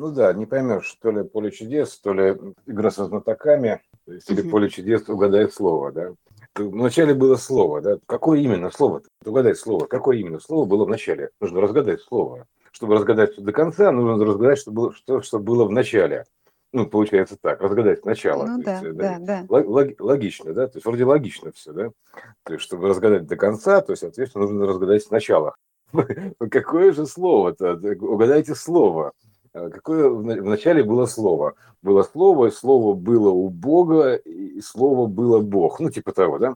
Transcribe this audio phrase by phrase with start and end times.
[0.00, 4.30] Ну да, не поймешь, то ли поле чудес, то ли игра со знатоками, то есть,
[4.30, 6.14] или поле чудес угадает слово, да.
[6.54, 7.98] Вначале было слово, да.
[8.06, 9.02] Какое именно слово?
[9.26, 9.84] Угадать слово.
[9.84, 11.28] Какое именно слово было в начале?
[11.38, 12.46] Нужно разгадать слово.
[12.72, 16.24] Чтобы разгадать до конца, нужно разгадать, что было, что, что было в начале.
[16.72, 18.46] Ну, получается так, разгадать начало.
[18.46, 19.44] Ну да, есть, да, да.
[19.50, 20.66] Лог, логично, да?
[20.66, 21.90] То есть вроде логично все, да?
[22.44, 25.56] То есть, чтобы разгадать до конца, то есть, соответственно, нужно разгадать сначала.
[26.50, 27.74] Какое же слово-то?
[28.00, 29.12] Угадайте слово.
[29.52, 31.54] А какое в начале было слово?
[31.82, 35.80] Было слово, слово было у Бога, и слово было Бог.
[35.80, 36.54] Ну, типа того, да?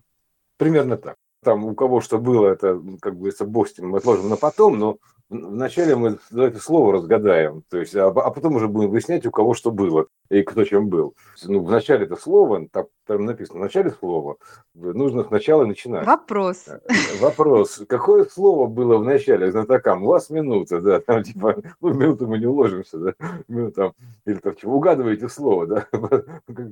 [0.59, 1.16] Примерно так.
[1.42, 4.78] Там у кого что было, это, как бы, это Бог с мы отложим на потом,
[4.78, 4.96] но
[5.41, 9.55] вначале мы это слово разгадаем, то есть, а, а потом уже будем выяснять, у кого
[9.55, 11.15] что было и кто чем был.
[11.45, 14.37] Ну, в начале это слово, так, там написано, в начале слова,
[14.74, 16.07] нужно сначала начинать.
[16.07, 16.69] Вопрос.
[16.69, 16.79] Э,
[17.20, 17.83] вопрос.
[17.88, 20.05] Какое слово было в начале знатокам?
[20.05, 23.15] У вас минута, да, там типа, ну, минуту мы не уложимся, да,
[23.48, 23.93] ну, там,
[24.27, 25.87] или там, чего, угадываете слово, да,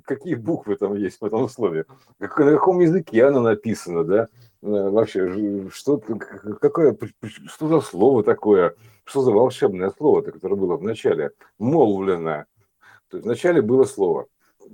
[0.04, 1.86] какие буквы там есть в этом слове,
[2.18, 4.28] как, на каком языке оно написано, да,
[4.62, 5.98] вообще, что,
[6.60, 6.96] какое,
[7.46, 12.46] что за слово такое, что за волшебное слово, которое было в начале, молвлено.
[13.08, 14.26] То есть в начале было слово.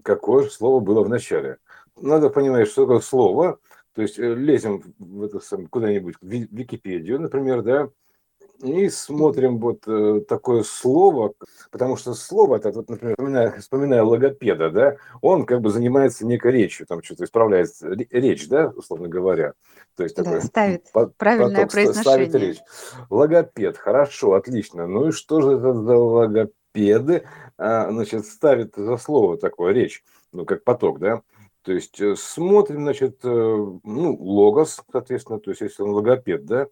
[0.05, 1.57] Какое же слово было в начале?
[1.97, 3.59] Надо понимать, что такое слово.
[3.95, 7.89] То есть э, лезем в это, куда-нибудь в Википедию, например, да,
[8.63, 11.35] и смотрим вот э, такое слово,
[11.71, 16.53] потому что слово, это, вот, например, вспоминая, вспоминая логопеда, да, он как бы занимается некой
[16.53, 17.71] речью, там что-то исправляет
[18.11, 19.53] речь, да, условно говоря.
[19.97, 22.03] То есть да, такой, ставит по, правильное поток, произношение.
[22.03, 22.59] Ставит речь.
[23.11, 24.87] Логопед, хорошо, отлично.
[24.87, 27.25] Ну и что же это за логопеды,
[27.57, 31.23] а, значит, ставит за слово такое речь, ну как поток, да?
[31.63, 36.69] То есть э, смотрим, значит, э, ну, логос, соответственно, то есть если он логопед, да,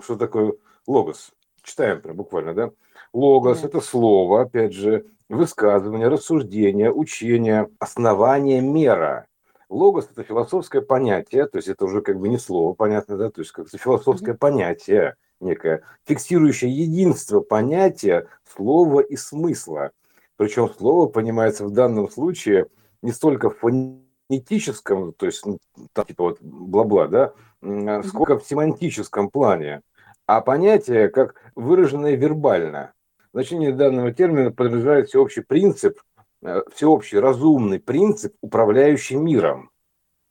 [0.00, 0.54] что такое
[0.86, 1.32] логос.
[1.62, 2.70] Читаем прям буквально, да?
[3.12, 9.26] Логос– это слово, опять же, высказывание, рассуждение, учение, основание, мера.
[9.68, 13.30] Логос– это философское понятие, то есть это уже как бы не слово, понятно, да?
[13.30, 19.92] То есть как-то философское понятие некое, фиксирующее единство понятия слова и смысла.
[20.36, 22.66] Причем слово понимается в данном случае
[23.02, 25.58] не столько в фонетическом, то есть ну,
[25.92, 27.32] там, типа вот бла-бла, да,
[27.62, 29.82] а сколько в семантическом плане
[30.26, 32.92] а понятие как выраженное вербально.
[33.32, 36.00] Значение данного термина подразумевает всеобщий принцип,
[36.42, 39.70] э, всеобщий разумный принцип, управляющий миром.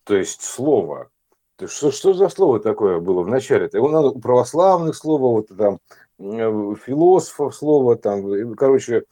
[0.06, 1.10] То есть слово.
[1.58, 3.68] То есть, что, что за слово такое было в начале?
[3.68, 3.90] -то?
[3.90, 5.80] Надо у православных слово, вот там,
[6.18, 9.04] э, философов слово, там, короче,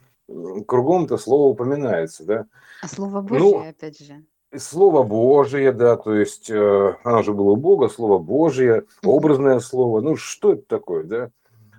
[0.67, 2.45] кругом-то слово упоминается, да?
[2.81, 4.23] А слово Божье, ну, опять же.
[4.57, 10.01] Слово Божие, да, то есть э, оно же было у Бога, Слово Божие, образное слово.
[10.01, 11.31] Ну, что это такое, да?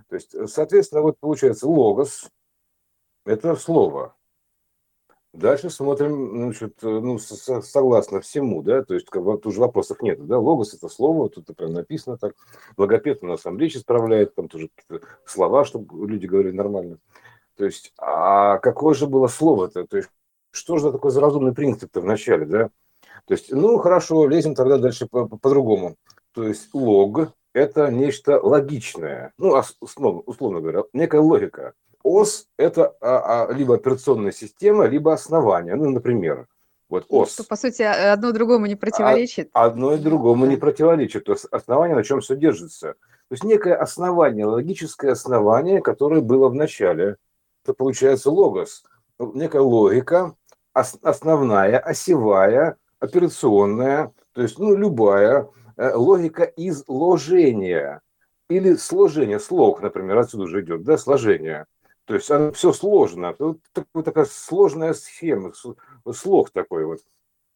[0.09, 2.31] То есть, соответственно, вот получается логос–
[3.27, 4.15] это слово.
[5.33, 10.27] Дальше смотрим, значит, ну, согласно всему, да, то есть как бы, тут же вопросов нет,
[10.27, 12.35] да, логос– это слово, тут это прям написано так,
[12.77, 16.99] логопед у нас сам речь исправляет, там тоже какие-то слова, чтобы люди говорили нормально.
[17.57, 20.11] То есть, а какое же было слово-то, то есть
[20.53, 22.71] что же такое за разумный принцип-то в начале, да?
[23.27, 25.91] То есть, ну, хорошо, лезем тогда дальше по-другому.
[25.91, 25.97] По,
[26.35, 31.75] то есть, лог– это нечто логичное, ну, условно, условно говоря, некая логика.
[32.03, 35.75] ОС– это а, а, либо операционная система, либо основание.
[35.75, 36.47] Ну, например,
[36.89, 37.35] вот ну, ОС.
[37.35, 39.51] Что, по сути, одно другому не противоречит.
[39.53, 41.25] А, одно и другому не противоречит.
[41.25, 42.95] То есть основание, на чем все держится.
[43.29, 47.17] То есть некое основание, логическое основание, которое было в начале.
[47.65, 48.85] Это получается логос.
[49.19, 50.35] Некая логика,
[50.73, 58.01] основная, осевая, операционная, то есть ну, любая э, логика изложения
[58.49, 61.67] или сложения, слог, например, отсюда уже идет, да, сложение.
[62.05, 63.35] То есть оно все сложно.
[63.39, 63.61] Вот
[64.05, 65.53] такая сложная схема,
[66.13, 67.01] слог такой вот,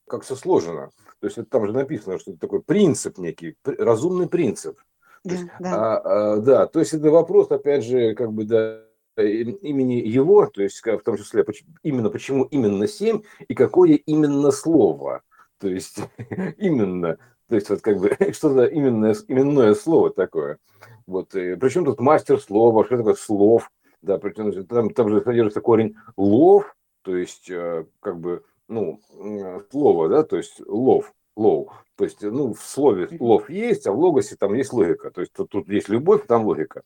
[0.09, 0.91] как все сложено.
[1.21, 4.79] То есть там же написано, что это такой принцип некий, разумный принцип.
[5.25, 5.75] Да, да.
[5.75, 5.97] А,
[6.35, 8.86] а, да, то есть это вопрос, опять же, как бы, да,
[9.23, 11.45] имени его, то есть в том числе
[11.83, 15.23] именно почему именно семь и какое именно слово.
[15.59, 15.99] То есть
[16.59, 17.19] именно,
[17.49, 20.59] то есть вот как бы что за именное, именное слово такое.
[21.07, 23.71] Вот, и, причем тут мастер слова, что такое слов,
[24.03, 29.01] да, причем там, там же содержится корень love, то есть э, как бы, ну,
[29.71, 31.71] слово, да, то есть love, low.
[31.97, 35.11] То есть, ну, в слове love есть, а в логосе там есть логика.
[35.11, 36.83] То есть, тут, тут есть любовь, там логика.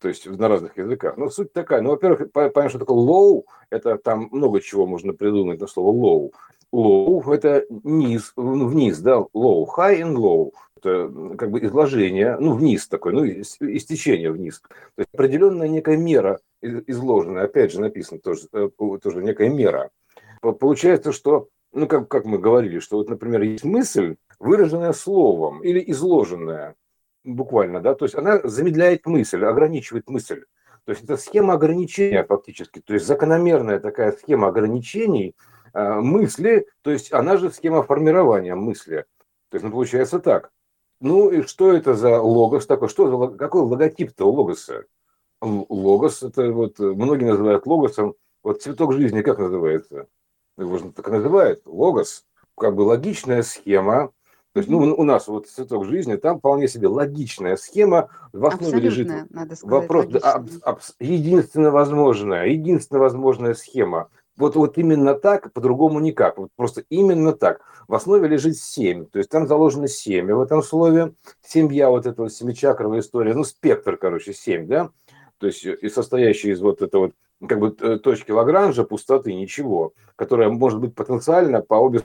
[0.00, 1.16] То есть, на разных языках.
[1.16, 1.80] Но суть такая.
[1.80, 6.32] Ну, во-первых, понятно, что такое low, это там много чего можно придумать на слово low.
[6.72, 10.52] Low– это низ, ну, вниз, да, low, high and low.
[10.76, 14.60] Это как бы изложение, ну, вниз такое, ну, истечение вниз.
[14.94, 18.68] То есть, определенная некая мера изложена, опять же написано тоже, э,
[19.02, 19.90] тоже некая мера.
[20.40, 25.82] Получается, что, ну, как, как мы говорили, что вот, например, есть мысль, выраженная словом или
[25.90, 26.76] изложенная
[27.24, 30.44] буквально, да, то есть она замедляет мысль, ограничивает мысль.
[30.84, 35.34] То есть это схема ограничения фактически, то есть закономерная такая схема ограничений
[35.72, 39.06] э, мысли, то есть она же схема формирования мысли.
[39.48, 40.50] То есть, ну, получается так.
[41.00, 42.88] Ну и что это за логос такой?
[42.88, 44.84] Что за, какой логотип-то у логоса?
[45.40, 48.14] Логос, это вот многие называют логосом.
[48.42, 50.06] Вот цветок жизни как называется?
[50.58, 51.62] Его же так называют.
[51.64, 52.24] Логос.
[52.56, 54.12] Как бы логичная схема,
[54.54, 58.78] то есть, ну, у нас вот цветок жизни, там вполне себе логичная схема, в основе
[58.78, 64.10] лежит надо сказать, вопрос, об, об, единственно возможная, единственно возможная схема.
[64.36, 66.38] Вот, вот именно так, по-другому никак.
[66.38, 67.62] Вот просто именно так.
[67.88, 69.06] В основе лежит семь.
[69.06, 71.14] То есть там заложено семя в этом слове.
[71.44, 73.34] Семья, вот эта вот семичакровая история.
[73.34, 74.90] Ну, спектр, короче, семь, да?
[75.38, 77.12] То есть и состоящий из вот этого вот
[77.46, 82.02] как бы э, точки Лагранжа, пустоты, ничего, которая может быть потенциально по обе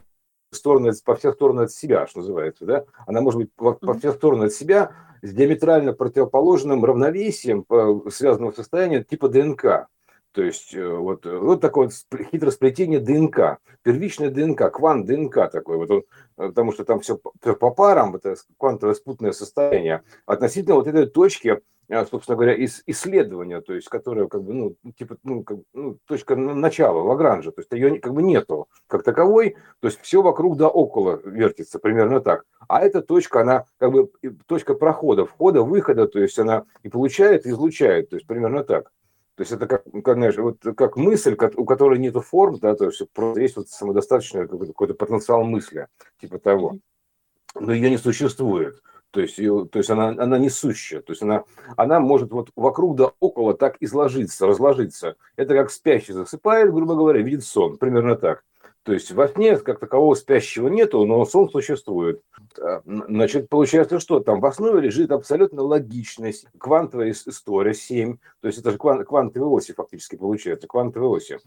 [0.51, 4.15] стороны, по всех сторонам от себя, что называется, да, она может быть по, по всех
[4.15, 4.91] сторонам от себя
[5.21, 7.65] с диаметрально противоположным равновесием,
[8.09, 9.87] связанного состояния типа ДНК.
[10.31, 15.89] То есть э, вот, вот такое вот хитросплетение ДНК, первичная ДНК, квант ДНК такой, вот
[15.89, 16.03] он,
[16.37, 21.07] э, потому что там все, все по парам, это квантовое спутное состояние, относительно вот этой
[21.07, 21.61] точки
[22.05, 27.01] собственно говоря, исследования, то есть, которая как бы, ну, типа, ну, как, ну, точка начала
[27.01, 31.19] Лагранжа, то есть ее как бы нету как таковой, то есть все вокруг да около
[31.23, 32.45] вертится, примерно так.
[32.67, 34.11] А эта точка, она как бы
[34.45, 38.91] точка прохода, входа, выхода, то есть она и получает, и излучает, то есть примерно так.
[39.35, 42.85] То есть это как, как, знаешь, вот как мысль, у которой нет форм, да, то
[42.85, 45.87] есть просто есть вот самодостаточный какой-то, какой-то потенциал мысли,
[46.19, 46.77] типа того.
[47.55, 48.81] Но ее не существует.
[49.11, 51.43] То есть, ее, то есть она, она несущая, то есть она,
[51.77, 55.15] она может вот вокруг да около так изложиться, разложиться.
[55.35, 58.43] Это как спящий засыпает, грубо говоря, видит сон, примерно так.
[58.83, 62.21] То есть во сне как такового спящего нету, но сон существует.
[62.59, 68.59] А, значит, получается, что там в основе лежит абсолютно логичность, квантовая история 7, то есть
[68.59, 71.39] это же квантовые оси фактически получается, квантовые оси.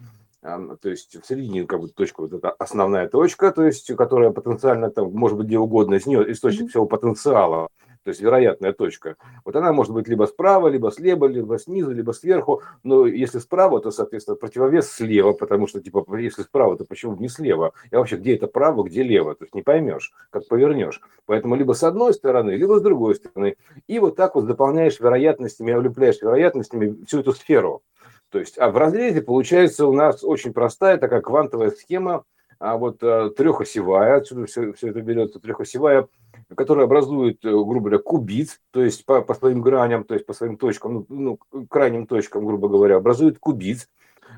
[0.43, 4.91] То есть в середине как бы точка, вот эта основная точка, то есть которая потенциально
[4.91, 7.69] там может быть где угодно, из нее источник всего потенциала
[8.05, 9.17] то есть вероятная точка.
[9.45, 12.63] Вот она может быть либо справа, либо слева, либо снизу, либо сверху.
[12.83, 17.29] Но если справа, то, соответственно, противовес слева, потому что, типа, если справа, то почему не
[17.29, 17.73] слева?
[17.91, 19.35] И вообще, где это право, где лево?
[19.35, 21.01] То есть не поймешь, как повернешь.
[21.27, 23.57] Поэтому либо с одной стороны, либо с другой стороны.
[23.87, 27.83] И вот так вот дополняешь вероятностями, облепляешь вероятностями всю эту сферу.
[28.33, 32.25] То есть, а в разрезе получается у нас очень простая такая квантовая схема,
[32.59, 36.09] а вот а, трехосевая, отсюда все, все это берется, трехосевая
[36.55, 40.33] который образует, э, грубо говоря, кубит, то есть по, по своим граням, то есть по
[40.33, 43.89] своим точкам, ну, ну, крайним точкам, грубо говоря, образует кубит.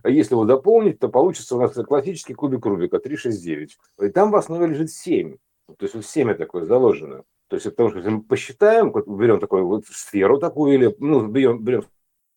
[0.03, 3.79] А если его дополнить, то получится у нас классический кубик Рубика 369.
[4.03, 5.37] И там в основе лежит 7.
[5.79, 7.23] То есть вот семя такое заложено.
[7.49, 11.63] То есть, потому что если мы посчитаем, берем такую вот сферу такую, или ну, берем,
[11.63, 11.85] берем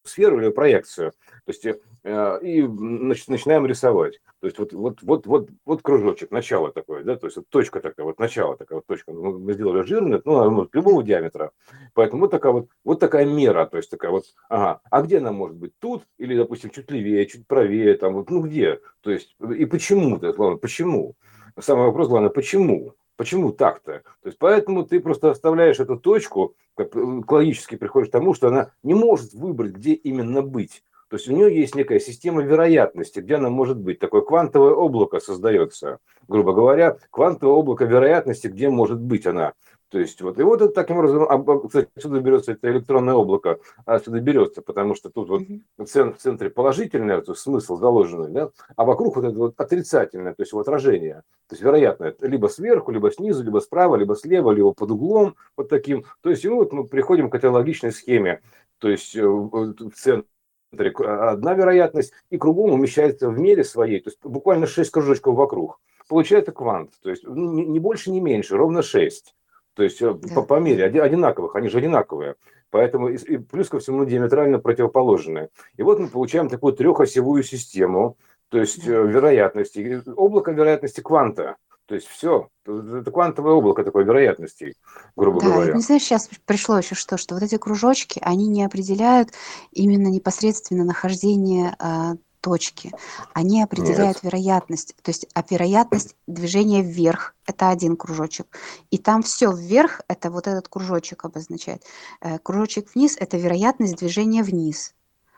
[0.08, 4.20] сферу или проекцию, то есть э, и значит, начинаем рисовать.
[4.40, 7.80] То есть вот, вот, вот, вот, вот кружочек, начало такое, да, то есть вот точка
[7.80, 9.12] такая, вот начало такая вот точка.
[9.12, 11.52] Ну, мы сделали жирный, ну, любого диаметра.
[11.94, 15.32] Поэтому вот такая вот, вот такая мера, то есть такая вот, ага, а где она
[15.32, 15.74] может быть?
[15.80, 18.80] Тут или, допустим, чуть левее, чуть правее, там вот, ну где?
[19.02, 21.16] То есть и почему-то, главное, почему?
[21.60, 22.94] Самый вопрос, главное, почему?
[23.18, 24.04] Почему так-то?
[24.22, 28.72] То есть поэтому ты просто оставляешь эту точку, как логически приходишь к тому, что она
[28.84, 30.84] не может выбрать, где именно быть.
[31.10, 34.00] То есть у нее есть некая система вероятности, где она может быть.
[34.00, 39.54] Такое квантовое облако создается, грубо говоря, квантовое облако вероятности, где может быть она.
[39.90, 43.60] То есть вот, и вот это таким образом, а, кстати, отсюда берется это электронное облако,
[43.86, 45.44] отсюда берется, потому что тут вот
[45.78, 50.42] в центре положительный то есть смысл заложенный, да, а вокруг вот это вот отрицательное, то
[50.42, 51.24] есть его отражение.
[51.48, 55.70] То есть вероятно, либо сверху, либо снизу, либо справа, либо слева, либо под углом, вот
[55.70, 56.04] таким.
[56.22, 58.42] То есть, ну вот мы приходим к этой логичной схеме.
[58.80, 60.28] То есть э, в центре
[60.74, 65.80] одна вероятность, и кругом умещается в мере своей, то есть буквально 6 кружочков вокруг.
[66.10, 69.34] Получается квант, то есть ну, не больше, не меньше, ровно 6.
[69.78, 70.34] То есть э, да.
[70.34, 72.36] по, по мере одинаковых, они же одинаковые.
[72.72, 75.50] Поэтому и плюс ко всему диаметрально противоположные.
[75.78, 78.18] И вот мы получаем такую трехосевую систему,
[78.50, 78.94] то есть да.
[78.94, 81.58] Э, вероятности, облако вероятности кванта.
[81.86, 84.74] То есть все, это квантовое облако такой вероятностей,
[85.16, 85.74] грубо да, говоря.
[85.74, 89.30] Не знаешь, сейчас пришло еще что, что вот эти кружочки, они не определяют
[89.72, 92.92] именно непосредственно нахождение а, точки.
[93.34, 94.24] Они определяют Нет.
[94.24, 94.96] вероятность.
[95.02, 98.48] То есть а вероятность движения вверх– это один кружочек.
[98.92, 101.84] И там все вверх– это вот этот кружочек обозначает.
[102.22, 104.94] Э, кружочек вниз– это вероятность движения вниз.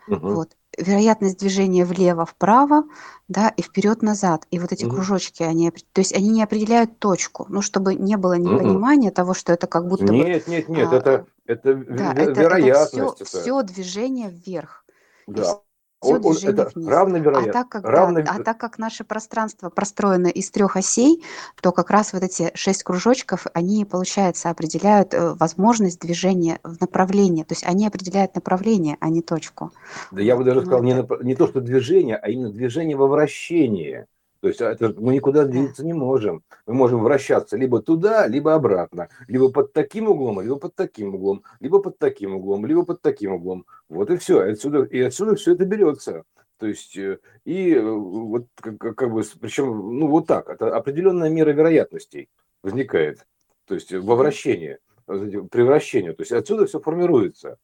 [0.07, 0.27] Угу.
[0.27, 0.49] Вот.
[0.77, 2.83] Вероятность движения влево-вправо,
[3.27, 4.45] да, и вперед-назад.
[4.51, 4.95] И вот эти угу.
[4.95, 9.15] кружочки, они, то есть они не определяют точку, ну, чтобы не было непонимания угу.
[9.15, 12.93] того, что это как будто Нет, бы, нет, нет, а, это, это, да, это вероятность.
[12.93, 13.41] Это все, это.
[13.41, 14.85] все движение вверх.
[15.27, 15.59] Да
[16.01, 16.87] все он, движение это вниз.
[16.87, 17.49] Равновероятно.
[17.49, 18.21] А так, как, равно...
[18.21, 21.23] да, а так как наше пространство простроено из трех осей,
[21.61, 27.43] то как раз вот эти шесть кружочков, они, получается, определяют э, возможность движения в направлении.
[27.43, 29.71] То есть они определяют направление, а не точку.
[30.11, 34.05] Да я бы даже сказал, не, не то, что движение, а именно движение во вращении.
[34.41, 36.43] То есть это, мы никуда двигаться не можем.
[36.65, 39.09] Мы можем вращаться либо туда, либо обратно.
[39.27, 43.33] Либо под таким углом, либо под таким углом, либо под таким углом, либо под таким
[43.33, 43.65] углом.
[43.89, 44.45] Вот и все.
[44.45, 46.23] И отсюда, и отсюда все это берется.
[46.57, 51.29] То есть, э, и э, вот как, как бы, причем, ну вот так, это определенная
[51.29, 52.29] мера вероятностей
[52.63, 53.25] возникает.
[53.65, 56.15] То есть во вращении, превращению.
[56.15, 57.57] То есть отсюда все формируется.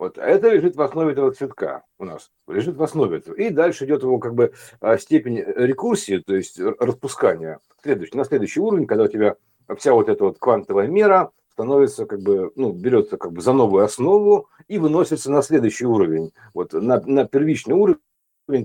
[0.00, 3.34] Вот а это лежит в основе этого цветка у нас, лежит в основе этого.
[3.34, 7.58] И дальше идет его как бы а, степень рекурсии, то есть распускания.
[7.82, 9.36] Следующий, на следующий уровень, когда у тебя
[9.76, 13.84] вся вот эта вот квантовая мера становится как бы, ну, берется как бы за новую
[13.84, 16.32] основу и выносится на следующий уровень.
[16.54, 18.00] Вот на, на первичный уровень,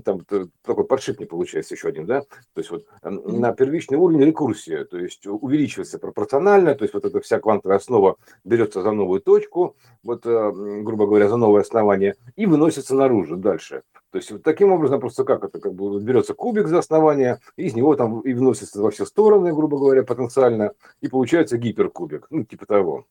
[0.00, 0.20] там
[0.62, 5.26] такой подшипник получается еще один, да, то есть вот на первичный уровень рекурсия, то есть
[5.26, 10.52] увеличивается пропорционально, то есть вот эта вся квантовая основа берется за новую точку, вот, э,
[10.82, 13.82] грубо говоря, за новое основание, и выносится наружу дальше.
[14.10, 17.74] То есть вот таким образом просто как это, как бы берется кубик за основание, из
[17.74, 22.66] него там и вносится во все стороны, грубо говоря, потенциально, и получается гиперкубик, ну, типа
[22.66, 23.06] того.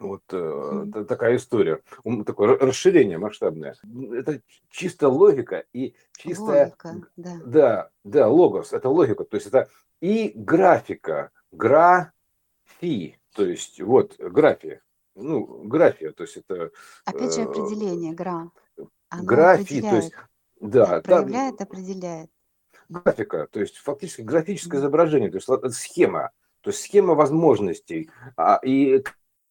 [0.00, 1.82] Вот э, такая история,
[2.24, 3.76] такое расширение масштабное.
[4.12, 4.40] Это
[4.70, 6.64] чисто логика и чистая...
[6.64, 7.36] Логика, да.
[7.44, 9.24] Да, да, логос, это логика.
[9.24, 9.68] То есть это
[10.00, 12.10] и графика, графи,
[13.34, 14.80] то есть вот графия,
[15.14, 16.70] ну, графия, то есть это...
[17.04, 18.50] Опять же э, определение, гра.
[19.10, 20.12] Оно графи, то есть...
[20.60, 22.30] Да, проявляет, да, определяет.
[22.88, 26.30] Графика, то есть фактически графическое изображение, то есть схема,
[26.62, 28.10] то есть схема возможностей.
[28.36, 29.02] А, и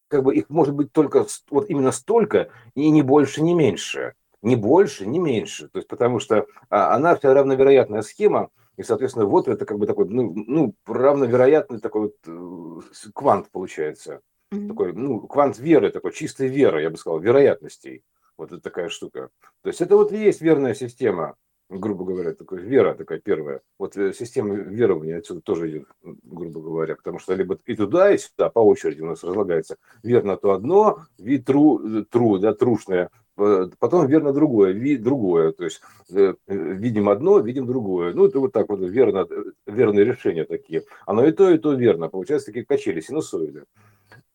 [0.09, 4.13] как бы их может быть только вот именно столько, и не больше, не меньше.
[4.41, 5.69] Не больше, не меньше.
[5.69, 9.85] То есть, потому что а, она вся равновероятная схема, и, соответственно, вот это как бы
[9.85, 14.21] такой, ну, ну равновероятный такой вот э, квант получается.
[14.53, 14.67] Mm-hmm.
[14.69, 18.03] Такой, ну, квант веры, такой чистой веры, я бы сказал, вероятностей.
[18.37, 19.29] Вот это такая штука.
[19.61, 21.35] То есть это вот и есть верная система
[21.69, 23.61] грубо говоря, такая вера такая первая.
[23.77, 25.87] Вот э, система верования отсюда тоже идет,
[26.23, 29.77] грубо говоря, потому что либо и туда, и сюда по очереди у нас разлагается.
[30.03, 35.63] Верно то одно, вид тру, э, тру, да, трушное, потом верно другое, вид другое, то
[35.63, 38.13] есть э, видим одно, видим другое.
[38.13, 39.27] Ну, это вот так вот верно,
[39.65, 40.83] верные решения такие.
[41.05, 42.09] Оно и то, и то верно.
[42.09, 43.63] Получается такие качели, синусоиды.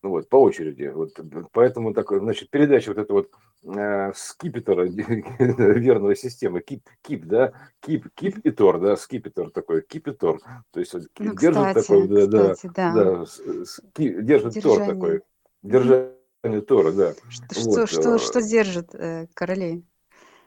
[0.05, 0.91] Ну вот, по очереди.
[0.93, 1.19] Вот,
[1.51, 3.31] поэтому такой, значит, передача вот эта вот
[3.63, 4.83] э, скипетра
[5.39, 10.41] верной системы, кип, кип, да, кип, кип и тор, да, скипетр такой, кип и тор.
[10.71, 14.61] То есть ну, держит кстати, такой, да, кстати, да, да, да ски, держит Держание.
[14.61, 15.21] тор такой,
[15.63, 17.13] держание тора, да.
[17.27, 17.89] Что, вот.
[17.89, 19.83] что, что, что держит э, королей?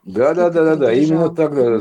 [0.05, 1.81] Да, да, да, да, да, именно так, да,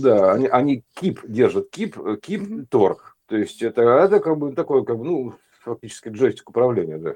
[0.00, 2.66] да, они, они кип держат, кип, кип, mm-hmm.
[2.70, 2.96] тор.
[3.26, 5.34] То есть это, это как бы такое, как бы, ну,
[5.68, 7.14] фактически джойстик управления, да.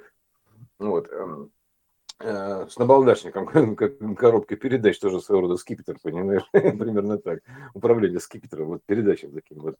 [0.79, 1.09] Вот.
[2.25, 6.43] Э, с набалдашником, как коробка передач, тоже своего рода скипетр, понимаешь?
[6.53, 7.41] Примерно так.
[7.75, 9.77] Управление скипетром, вот передача таким вот.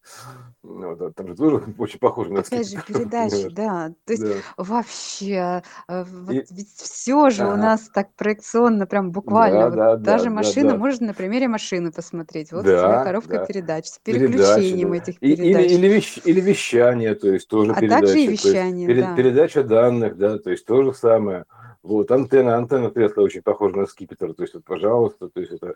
[0.63, 1.01] вот.
[1.01, 2.93] А там же тоже очень похоже на Опять скипетр.
[2.93, 3.93] же, передачи, да.
[4.05, 4.35] То есть да.
[4.57, 6.45] вообще, э, вот И...
[6.51, 7.55] ведь все же ага.
[7.55, 9.71] у нас так проекционно, прям буквально.
[9.71, 12.51] Да, вот да, даже да, машина, да, можно на примере машины посмотреть.
[12.51, 13.47] Вот да, у тебя коробка да.
[13.47, 15.71] передач с переключением передачи, этих передач.
[15.71, 18.07] Или, или, вещ, или вещание, то есть тоже а передача.
[18.07, 19.15] также и вещание, есть, да.
[19.15, 21.45] Передача данных, да, то есть то же самое.
[21.83, 25.75] Вот, антенна, антенна Тесла очень похожа на скипетр, то есть, вот, пожалуйста, то есть это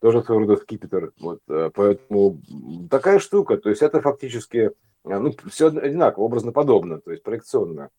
[0.00, 1.12] тоже своего рода скипетр.
[1.20, 2.40] Вот, э, поэтому
[2.90, 4.72] такая штука, то есть это фактически,
[5.04, 7.90] э, ну, все одинаково, образно подобно, то есть проекционно.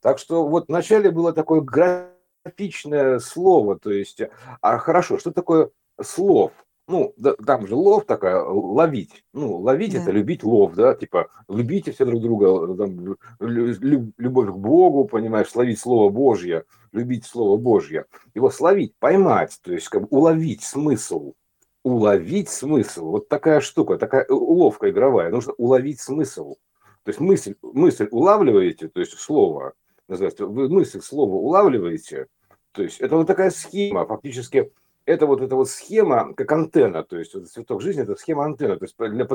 [0.00, 4.22] Так что вот вначале было такое графичное слово, то есть,
[4.60, 5.70] а хорошо, что такое
[6.00, 6.52] слов?
[6.90, 9.24] Ну, да, там же лов такая, ловить.
[9.32, 10.02] Ну, ловить да.
[10.02, 15.78] это любить лов, да, типа, любите все друг друга, там, любовь к Богу, понимаешь, словить
[15.78, 18.06] Слово Божье, любить Слово Божье.
[18.34, 21.34] Его словить, поймать, то есть, как бы уловить смысл,
[21.84, 23.10] уловить смысл.
[23.10, 26.56] Вот такая штука, такая уловка игровая, нужно уловить смысл.
[27.04, 29.74] То есть мысль, мысль улавливаете, то есть слово,
[30.08, 32.26] называется, вы мысль, слово улавливаете,
[32.72, 34.72] то есть это вот такая схема, фактически
[35.10, 38.76] это вот эта вот схема, как антенна, то есть вот цветок жизни, это схема антенна,
[38.76, 39.26] то есть для,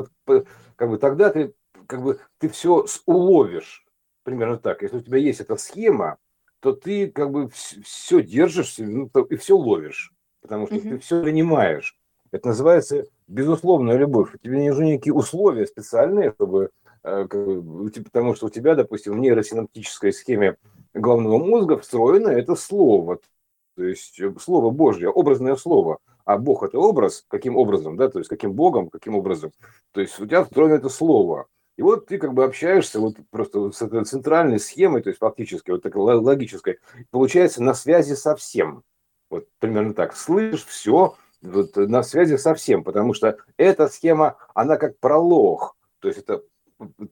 [0.76, 1.52] как бы тогда ты,
[1.86, 3.86] как бы, ты все уловишь,
[4.22, 4.82] примерно так.
[4.82, 6.16] Если у тебя есть эта схема,
[6.60, 10.88] то ты как бы все держишь ну, и все ловишь, потому что угу.
[10.88, 11.98] ты все принимаешь.
[12.32, 14.30] Это называется безусловная любовь.
[14.42, 16.70] Тебе не нужны никакие условия специальные, чтобы
[17.04, 20.56] э, потому что у тебя, допустим, в нейросинаптической схеме
[20.94, 23.20] головного мозга встроено это слово,
[23.76, 25.98] то есть э, слово Божье, образное слово.
[26.24, 29.52] А Бог это образ, каким образом, да, то есть каким Богом, каким образом.
[29.92, 31.46] То есть у тебя встроено это слово.
[31.76, 35.70] И вот ты как бы общаешься вот просто с этой центральной схемой, то есть фактически
[35.70, 36.78] вот такой логической,
[37.10, 38.82] получается на связи со всем.
[39.30, 40.16] Вот примерно так.
[40.16, 46.08] Слышишь все, вот, на связи со всем, потому что эта схема, она как пролог, то
[46.08, 46.42] есть это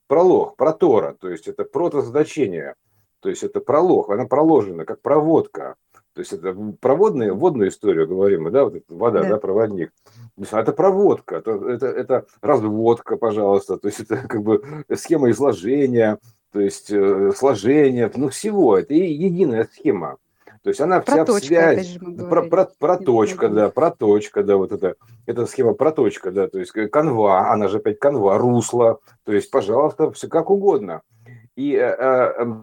[0.07, 2.75] пролог, протора, то есть это протозадачение,
[3.21, 5.77] то есть это пролог, она проложена как проводка.
[6.15, 9.93] То есть это проводная, водную историю говорим мы, да, вот это вода, да, да проводник.
[10.51, 14.63] Это проводка, это, это, это разводка, пожалуйста, то есть это как бы
[14.95, 16.19] схема изложения,
[16.53, 20.19] то есть э, сложения, ну всего, это единая схема.
[20.63, 21.99] То есть она вся проточка, в связи.
[21.99, 24.95] Про, про, проточка, да, проточка, да, вот это,
[25.27, 30.13] это схема проточка, да, то есть канва, она же опять канва, русло, то есть, пожалуйста,
[30.13, 31.03] все как угодно.
[31.57, 32.55] И э, э,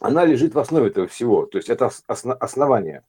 [0.00, 3.02] она лежит в основе этого всего, то есть это основание.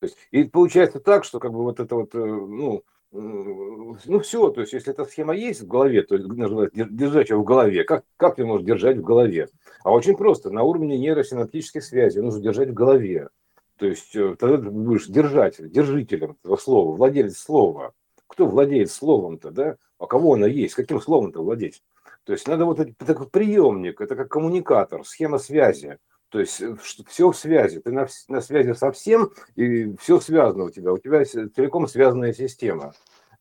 [0.00, 4.50] То есть, и получается так, что как бы вот это вот, э, ну, ну все,
[4.50, 7.84] то есть если эта схема есть в голове, то нужно держать ее в голове.
[7.84, 9.48] Как, как ты можешь держать в голове?
[9.82, 13.30] А очень просто, на уровне нейросинаптических связей нужно держать в голове.
[13.76, 17.92] То есть э, тогда ты будешь держатель, держителем этого слова, владелец слова.
[18.26, 19.76] Кто владеет словом-то, да?
[19.98, 20.74] А кого оно есть?
[20.74, 21.82] Каким словом-то владеть?
[22.28, 25.96] То есть надо вот это как приемник, это как коммуникатор, схема связи.
[26.28, 30.64] То есть э, все в связи, ты на, на связи со всем, и все связано
[30.64, 30.92] у тебя.
[30.92, 32.92] У тебя целиком связанная система,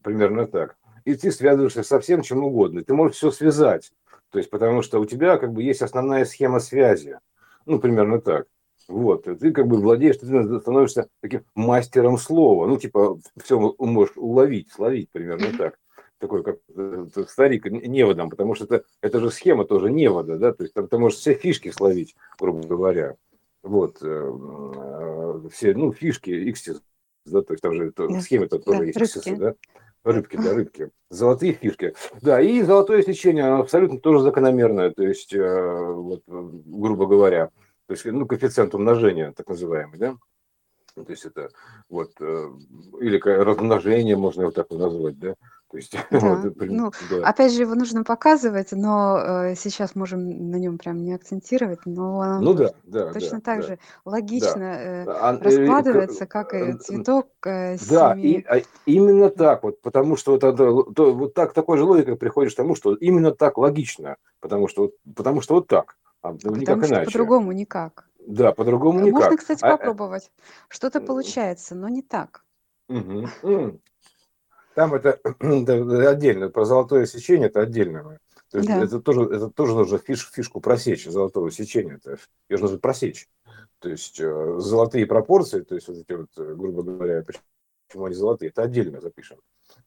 [0.01, 0.77] примерно так.
[1.03, 2.81] И ты связываешься со всем чем угодно.
[2.81, 3.91] Ты можешь все связать.
[4.31, 7.19] То есть потому что у тебя как бы есть основная схема связи.
[7.65, 8.47] Ну, примерно так.
[8.87, 10.27] Вот, ты как бы владеешь, ты
[10.61, 12.67] становишься таким мастером слова.
[12.67, 15.75] Ну, типа, все можешь уловить, словить примерно так
[16.19, 20.63] такой, как э, старик, неводом, потому что это, это же схема тоже невода, да, то
[20.63, 23.15] есть там ты можешь все фишки словить, грубо говоря.
[23.63, 26.81] Вот, э, э, все, ну, фишки, иксис,
[27.25, 29.35] да, то есть там же то, схемы-то тоже да, есть, рыбки.
[29.35, 29.55] да,
[30.03, 31.93] рыбки, да, рыбки, золотые фишки.
[32.21, 37.47] Да, и золотое сечение абсолютно тоже закономерное, то есть, вот, грубо говоря,
[37.87, 40.17] то есть, ну, коэффициент умножения, так называемый, да,
[40.95, 41.51] то есть это
[41.89, 45.35] вот, или размножение можно его так назвать, да,
[45.69, 47.29] то есть, Да, вот, ну, да.
[47.29, 52.39] опять же, его нужно показывать, но э, сейчас можем на нем прям не акцентировать, но
[52.39, 56.73] Ну да, да, точно да, так да, же логично э, А, э, раскладывается, как и
[56.73, 61.53] цветок э, Да, и а, именно так вот, потому что вот, это, то, вот так
[61.53, 65.67] такой же логикой приходишь к тому, что именно так логично, потому что, потому что вот
[65.67, 67.05] так, а ну, никак потому что иначе.
[67.11, 68.07] по-другому никак.
[68.25, 69.13] Да, по-другому никак.
[69.13, 70.31] Можно, кстати, А, э, попробовать.
[70.69, 72.43] Что-то получается, но не так.
[72.89, 73.79] м.
[74.77, 78.19] Там это, это отдельно, про золотое сечение это отдельно.
[78.51, 78.83] То есть да.
[78.83, 81.95] это, тоже, это тоже нужно фиш, фишку просечь, золотого сечения.
[81.95, 83.27] Это, ее нужно просечь.
[83.79, 87.25] То есть э, золотые пропорции, то есть вот эти вот, э, грубо говоря,
[87.87, 89.39] почему они золотые, это отдельно запишем.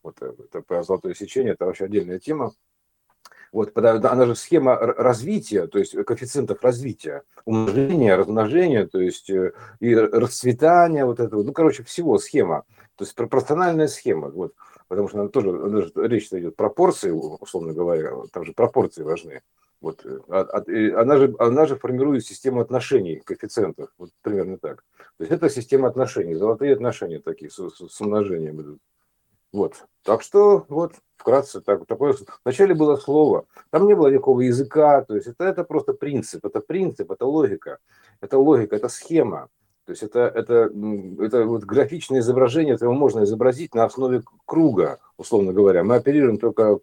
[0.02, 2.52] Вот э, это про золотое сечение, это вообще отдельная тема.
[3.52, 11.04] Вот, она же схема развития, то есть коэффициентов развития, умножения, размножения, то есть и расцветания,
[11.04, 12.64] вот этого, ну, короче, всего схема,
[12.96, 14.30] то есть пропорциональная схема.
[14.30, 14.52] Вот
[14.90, 19.40] потому что она тоже, же, речь идет пропорции, условно говоря, там же пропорции важны.
[19.80, 24.84] Вот, э, а, а, она, же, она же формирует систему отношений, коэффициентов, вот примерно так.
[25.16, 28.80] То есть это система отношений, золотые отношения такие, с, с умножением идут.
[29.52, 29.84] Вот.
[30.02, 35.14] Так что, вот, вкратце, так, такое, вначале было слово, там не было никакого языка, то
[35.14, 37.78] есть это, это просто принцип, это принцип, это логика,
[38.20, 39.50] это логика, это схема.
[39.90, 40.70] То есть это, это,
[41.18, 45.82] это вот графичное изображение, это можно изобразить на основе круга, условно говоря.
[45.82, 46.78] Мы оперируем только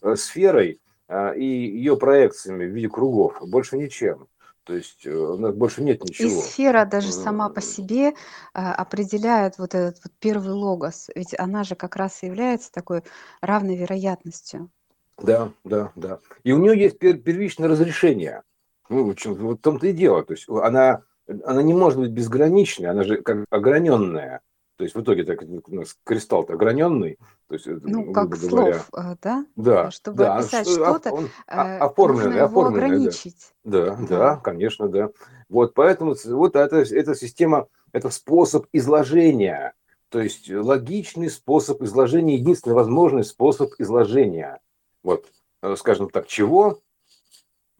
[0.00, 4.26] э, сферой а, и ее проекциями в виде кругов, больше ничем.
[4.64, 6.30] То есть э, у нас больше нет ничего.
[6.30, 8.14] И сфера даже сама по себе
[8.54, 11.10] а, определяет вот этот вот первый логос.
[11.14, 13.02] Ведь она же как раз и является такой
[13.42, 14.70] равной вероятностью.
[15.18, 16.20] Да, да, да.
[16.42, 18.44] И у нее есть первичное разрешение.
[18.88, 20.24] Ну, вот в том-то и дело.
[20.24, 21.02] То есть она
[21.44, 24.40] она не может быть безграничной, она же как ограненная.
[24.76, 27.18] То есть в итоге так у нас кристалл-то ограненный.
[27.48, 29.46] То есть, ну, как говоря, слов, э, да?
[29.56, 29.90] Да.
[29.90, 33.54] Чтобы да, описать что-то, он, э, оформленный, оформленный, ограничить.
[33.64, 35.10] Да, да, да, конечно, да.
[35.48, 39.72] Вот поэтому вот это, эта система, это способ изложения.
[40.10, 44.60] То есть логичный способ изложения, единственный возможный способ изложения.
[45.02, 45.26] Вот,
[45.62, 46.80] э, скажем так, чего?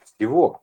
[0.03, 0.63] Всего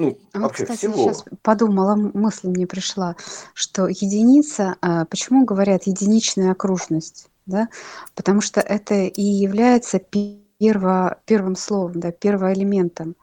[0.00, 1.12] Ну, а вообще вот, кстати, всего.
[1.12, 3.16] сейчас подумала, мысль мне пришла,
[3.52, 7.28] что единица, а, почему говорят единичная окружность?
[7.44, 7.68] Да?
[8.14, 13.14] Потому что это и является перво, первым словом, да, первоэлементом.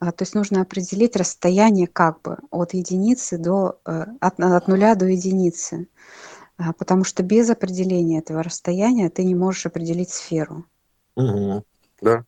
[0.00, 4.94] А, то есть нужно определить расстояние как бы от единицы до, э, от, от нуля
[4.94, 5.88] до единицы.
[6.78, 10.64] Потому что без определения этого расстояния ты не можешь определить сферу.
[11.16, 11.64] Угу.
[12.00, 12.24] Да.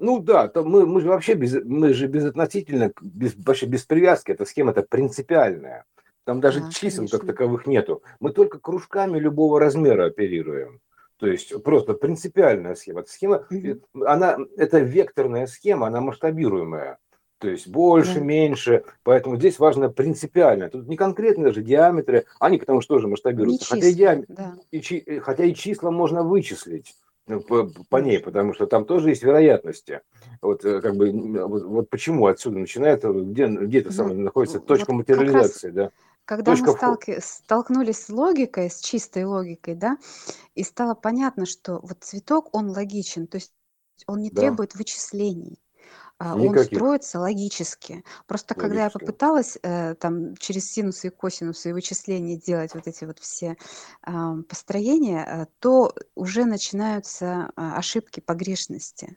[0.00, 4.32] Ну да, то мы, мы же вообще без, мы же безотносительно, без, вообще без привязки,
[4.32, 5.84] эта схема это принципиальная.
[6.24, 7.18] Там даже а, чисел конечно.
[7.18, 8.02] как таковых нету.
[8.18, 10.80] Мы только кружками любого размера оперируем.
[11.18, 13.00] То есть просто принципиальная схема.
[13.00, 14.04] Эта схема, угу.
[14.06, 16.98] она, это векторная схема, она масштабируемая.
[17.38, 18.20] То есть больше, да.
[18.20, 18.84] меньше.
[19.02, 20.70] Поэтому здесь важно принципиально.
[20.70, 23.64] Тут не конкретные даже диаметры, они потому что тоже масштабируются.
[23.64, 24.24] Числа, хотя, и диам...
[24.28, 24.54] да.
[24.70, 26.94] и, хотя и числа можно вычислить
[27.26, 30.00] по, по ней, потому что там тоже есть вероятности.
[30.42, 31.10] Вот э, как бы
[31.46, 35.74] вот, вот почему отсюда начинается, где, где это самое находится точка вот материализации, раз...
[35.74, 35.90] да?
[36.24, 39.98] Когда Точка мы сталки, столкнулись с логикой, с чистой логикой, да,
[40.54, 43.52] и стало понятно, что вот цветок, он логичен, то есть
[44.06, 44.42] он не да.
[44.42, 45.58] требует вычислений.
[46.20, 48.04] А, он строится логически.
[48.26, 53.06] Просто когда я попыталась э, там через синусы и косинусы и вычисления делать вот эти
[53.06, 53.56] вот все
[54.06, 54.12] э,
[54.46, 57.24] построения, э, то уже начинаются
[57.56, 59.16] э, ошибки, погрешности.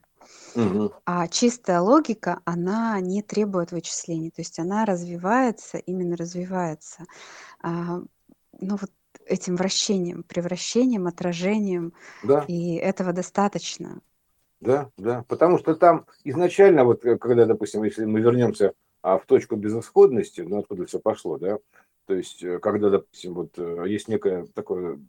[0.55, 0.93] Угу.
[1.03, 7.03] А чистая логика, она не требует вычислений, то есть она развивается, именно развивается.
[7.61, 8.01] А,
[8.61, 8.91] ну вот
[9.25, 11.91] этим вращением, превращением, отражением,
[12.23, 12.45] да.
[12.47, 13.99] и этого достаточно.
[14.63, 19.25] Да, да, потому что там изначально, вот э, когда, допустим, если мы вернемся а, в
[19.25, 21.57] точку безысходности, ну откуда все пошло, да,
[22.07, 25.01] то есть э, когда, допустим, вот э, есть некое такое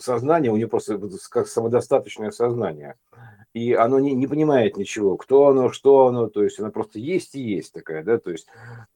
[0.00, 2.96] сознание, у него просто как самодостаточное сознание,
[3.52, 7.36] и оно не, не понимает ничего, кто оно, что оно, то есть оно просто есть
[7.36, 8.48] и есть такая, да, то есть,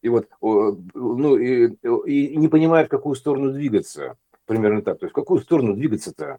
[0.03, 1.69] и вот, ну, и,
[2.05, 6.39] и не понимает, в какую сторону двигаться, примерно так, то есть в какую сторону двигаться-то,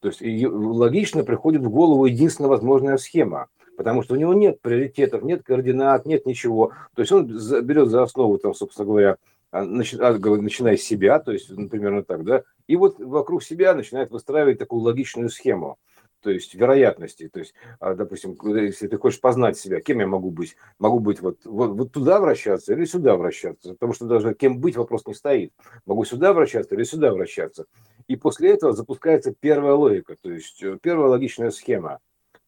[0.00, 5.22] то есть логично приходит в голову единственная возможная схема, потому что у него нет приоритетов,
[5.22, 9.16] нет координат, нет ничего, то есть он берет за основу, там, собственно говоря,
[9.50, 14.10] а, начиная с себя, то есть, например, ну, так, да, и вот вокруг себя начинает
[14.10, 15.78] выстраивать такую логичную схему,
[16.20, 20.30] то есть вероятности, то есть, а, допустим, если ты хочешь познать себя, кем я могу
[20.30, 24.58] быть, могу быть вот, вот, вот туда вращаться или сюда вращаться, потому что даже кем
[24.58, 25.52] быть вопрос не стоит,
[25.86, 27.66] могу сюда вращаться или сюда вращаться,
[28.08, 32.00] и после этого запускается первая логика, то есть э, первая логичная схема,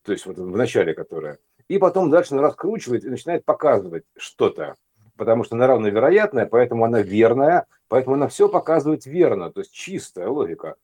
[0.02, 4.76] то есть вот в начале которая, и потом дальше она раскручивает и начинает показывать что-то,
[5.16, 10.28] потому что она равновероятная, поэтому она верная, поэтому она все показывает верно, то есть чистая
[10.28, 10.76] логика,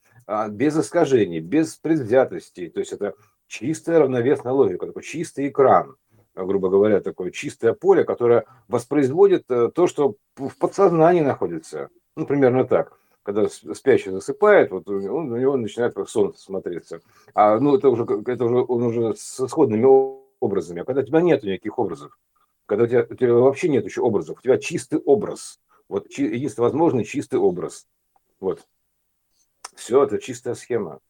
[0.48, 3.14] без искажений, без предвзятостей, то есть это
[3.46, 5.96] чистая равновесная логика, такой чистый экран,
[6.34, 11.88] грубо говоря, такое чистое поле, которое воспроизводит э, то, что в подсознании находится.
[12.16, 12.98] Ну, примерно так.
[13.22, 17.00] Когда спящий засыпает, вот он, у него начинает как солнце смотреться.
[17.34, 19.86] А ну, это уже, это уже, он уже с исходными
[20.38, 20.82] образами.
[20.82, 22.16] А когда у тебя нет никаких образов,
[22.66, 25.60] когда у тебя, у тебя вообще нет еще образов, у тебя чистый образ.
[25.88, 27.86] Вот единственный возможный чистый образ.
[28.38, 28.64] Вот.
[29.76, 31.00] Все, это чистая схема.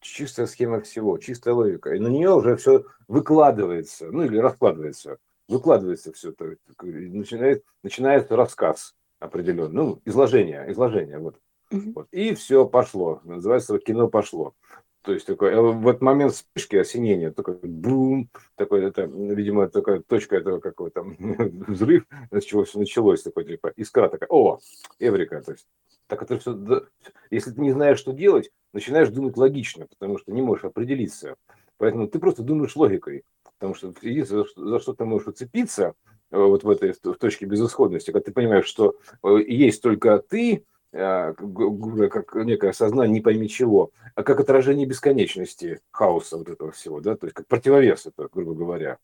[0.00, 1.94] Чистая схема всего, чистая логика.
[1.94, 5.18] И на нее уже все выкладывается, ну или раскладывается.
[5.48, 6.30] Выкладывается все.
[6.30, 9.72] это, начинает, начинается рассказ определенный.
[9.72, 11.18] Ну, изложение, изложение.
[11.18, 11.36] Вот.
[11.72, 11.92] Угу.
[11.94, 12.08] вот.
[12.12, 13.20] И все пошло.
[13.24, 14.54] Называется кино пошло.
[15.02, 20.00] То есть такой, э, в этот момент вспышки, осенения, такой бум, такой, это, видимо, такая
[20.00, 24.58] точка этого какого-то взрыв, с чего все началось, такой, типа, искра такая, о,
[24.98, 25.66] эврика, то есть,
[26.10, 26.86] так это все,
[27.30, 31.36] если ты не знаешь, что делать, начинаешь думать логично, потому что не можешь определиться.
[31.78, 33.24] Поэтому ты просто думаешь логикой,
[33.58, 35.94] потому что единственное, за что ты можешь уцепиться,
[36.30, 40.64] э, вот в этой в точке безысходности, когда ты понимаешь, что э, есть только ты,
[40.92, 47.00] а, как некое сознание, не пойми чего, а как отражение бесконечности хаоса вот этого всего,
[47.00, 48.98] да, то есть как противовес это, грубо говоря.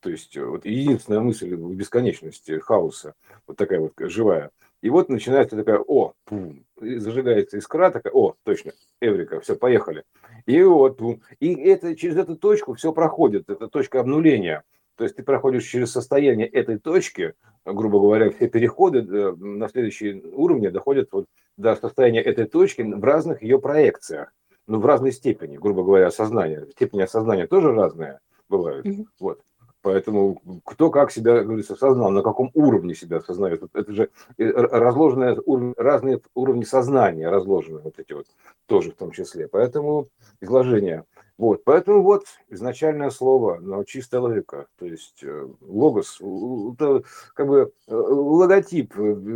[0.00, 3.14] То есть вот единственная мысль в бесконечности хаоса,
[3.48, 4.52] вот такая вот живая.
[4.82, 10.04] И вот начинается такая, о, пум, зажигается искра, такая, о, точно, Эврика, все, поехали.
[10.44, 14.62] И вот, пум, и это, через эту точку все проходит, это точка обнуления.
[14.96, 17.34] То есть ты проходишь через состояние этой точки,
[17.64, 23.04] грубо говоря, все переходы э, на следующие уровни доходят вот до состояния этой точки в
[23.04, 24.32] разных ее проекциях,
[24.66, 26.66] ну, в разной степени, грубо говоря, осознания.
[26.72, 28.86] Степень осознания тоже разная бывают.
[28.86, 29.04] Mm-hmm.
[29.20, 29.40] Вот.
[29.86, 33.62] Поэтому кто как себя, говорится, осознал, на каком уровне себя осознает.
[33.72, 35.38] Это же э, разложенные
[35.76, 38.26] разные уровни сознания разложены вот эти вот
[38.66, 39.46] тоже в том числе.
[39.46, 40.08] Поэтому
[40.40, 41.04] изложение.
[41.38, 47.94] Вот, поэтому вот изначальное слово, чистая логика, то есть э, логос, это как бы э,
[47.94, 48.92] логотип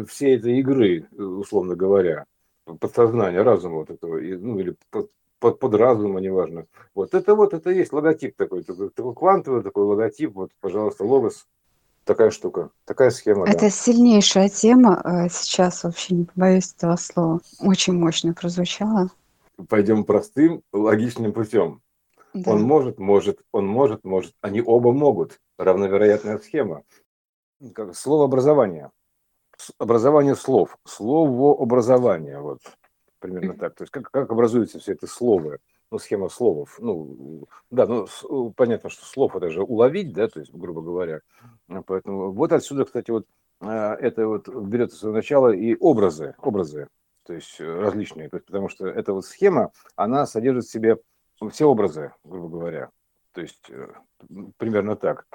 [0.08, 2.24] всей этой игры, условно говоря,
[2.80, 4.74] подсознания, разума вот этого, ну или
[5.40, 6.66] под, под разума, неважно.
[6.94, 11.48] Вот это вот, это есть логотип такой, такой, такой квантовый такой логотип, вот, пожалуйста, логос,
[12.04, 13.48] такая штука, такая схема.
[13.48, 13.70] Это да.
[13.70, 19.08] сильнейшая тема сейчас, вообще не побоюсь этого слова, очень мощно прозвучало.
[19.68, 21.82] Пойдем простым, логичным путем
[22.32, 22.52] да.
[22.52, 24.34] Он может, может, он может, может.
[24.40, 25.40] Они оба могут.
[25.58, 26.82] Равновероятная схема.
[27.74, 28.90] Как слово образование.
[29.78, 30.78] Образование слов.
[30.84, 32.40] Слово образование.
[32.40, 32.60] Вот
[33.20, 33.74] примерно так.
[33.74, 35.58] То есть как, как образуется все это слово?
[35.90, 36.76] Ну, схема словов.
[36.78, 38.06] Ну, да, ну,
[38.56, 41.20] понятно, что слов это же уловить, да, то есть, грубо говоря.
[41.86, 43.26] Поэтому вот отсюда, кстати, вот
[43.60, 46.88] а, это вот берется свое начало и образы, образы,
[47.26, 50.98] то есть различные, то есть, потому что эта вот схема, она содержит в себе
[51.50, 52.90] все образы, грубо говоря.
[53.32, 53.88] То есть э,
[54.56, 55.26] примерно так.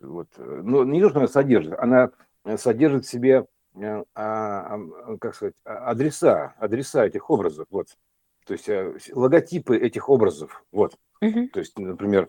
[0.00, 0.28] Вот.
[0.36, 2.10] Но не то, что она содержит, она
[2.56, 7.66] содержит в себе, э, как сказать, а, адреса, адреса этих образов.
[7.70, 7.88] Вот.
[8.46, 10.64] То есть э, логотипы этих образов.
[10.72, 10.96] Вот.
[11.20, 11.48] Угу.
[11.52, 12.28] То есть, например,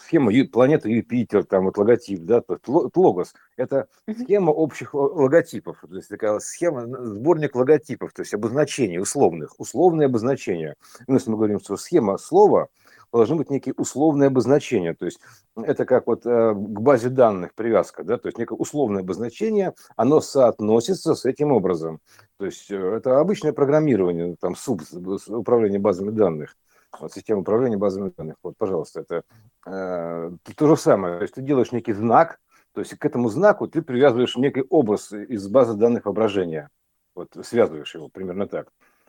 [0.00, 3.32] схема планеты Юпитер, там вот логотип, да, то есть логос.
[3.56, 5.84] Это схема общих логотипов.
[5.88, 10.74] То есть такая схема, сборник логотипов, то есть обозначений условных, условные обозначения.
[11.06, 12.68] Ну, если мы говорим, что схема слова,
[13.12, 14.94] должны быть некие условные обозначения.
[14.94, 15.20] То есть
[15.56, 20.20] это как вот э, к базе данных привязка, да, то есть некое условное обозначение, оно
[20.20, 22.00] соотносится с этим образом.
[22.38, 24.82] То есть э, это обычное программирование, там, суб,
[25.28, 26.56] управление базами данных
[27.00, 28.36] вот, система управления базами данных.
[28.42, 29.22] Вот, пожалуйста, это
[29.66, 31.18] э, то же самое.
[31.18, 32.38] То есть ты делаешь некий знак,
[32.72, 36.70] то есть к этому знаку ты привязываешь некий образ из базы данных воображения.
[37.14, 38.68] Вот связываешь его примерно так.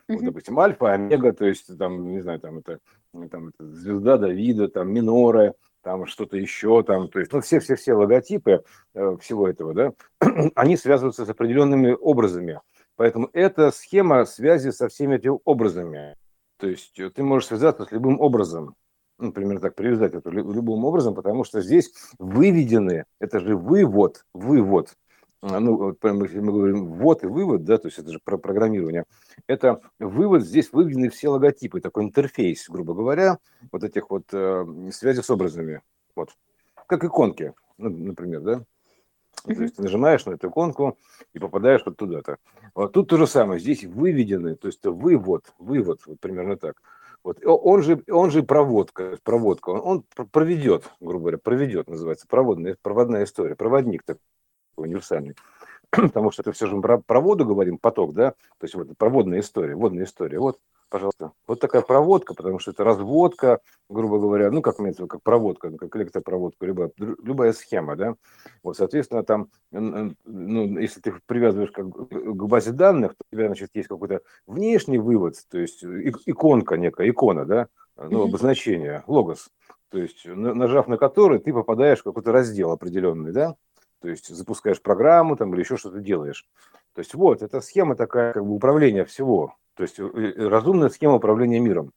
[0.09, 2.79] Вот, допустим, альфа, омега, то есть там, не знаю, там это,
[3.29, 8.63] там, это звезда Давида, там миноры, там что-то еще, там, то есть, ну, все-все-все логотипы
[8.95, 9.93] э, всего этого, да,
[10.55, 12.59] они связываются с определенными образами.
[12.95, 16.15] Поэтому это схема связи со всеми этими образами.
[16.57, 18.75] То есть э, ты можешь связаться с любым образом,
[19.19, 24.95] например, так привязать это любым образом, потому что здесь выведены, это же вывод, вывод,
[25.41, 29.05] ну, если мы говорим ввод и вывод, да, то есть это же про программирование,
[29.47, 33.39] это вывод, здесь выведены все логотипы, такой интерфейс, грубо говоря,
[33.71, 35.81] вот этих вот э, связей с образами,
[36.15, 36.31] вот,
[36.87, 38.65] как иконки, ну, например, да,
[39.45, 39.55] Mm-hmm.
[39.55, 40.97] То есть ты нажимаешь на эту иконку
[41.33, 42.37] и попадаешь вот туда-то.
[42.75, 43.59] Вот тут то же самое.
[43.59, 46.81] Здесь выведены, то есть вывод, вывод, вот примерно так.
[47.23, 52.77] Вот он же, он же проводка, проводка, он, он проведет, грубо говоря, проведет, называется, проводная,
[52.81, 54.21] проводная история, проводник такой
[54.81, 55.35] универсальный.
[55.89, 59.39] Потому что это все же про, про воду говорим, поток, да, то есть вот проводная
[59.39, 60.39] история, водная история.
[60.39, 61.31] Вот пожалуйста.
[61.47, 65.77] Вот такая проводка, потому что это разводка, грубо говоря, ну, как имеется как проводка, ну,
[65.77, 68.15] как электропроводка, любая, любая схема, да.
[68.63, 73.69] Вот, соответственно, там, ну, если ты привязываешь как к базе данных, то у тебя, значит,
[73.73, 79.49] есть какой-то внешний вывод, то есть иконка некая, икона, да, ну, обозначение, логос,
[79.89, 83.55] то есть нажав на который, ты попадаешь в какой-то раздел определенный, да,
[84.01, 86.47] то есть запускаешь программу там или еще что-то делаешь.
[86.93, 89.55] То есть вот, эта схема такая как бы управления всего.
[89.75, 90.03] То есть э,
[90.37, 91.93] разумная схема управления миром.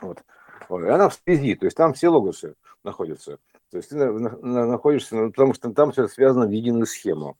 [0.00, 0.22] Вот.
[0.70, 3.38] И она в связи, то есть там все логосы находятся.
[3.70, 7.36] То есть ты находишься, ну, потому что там все связано в единую схему.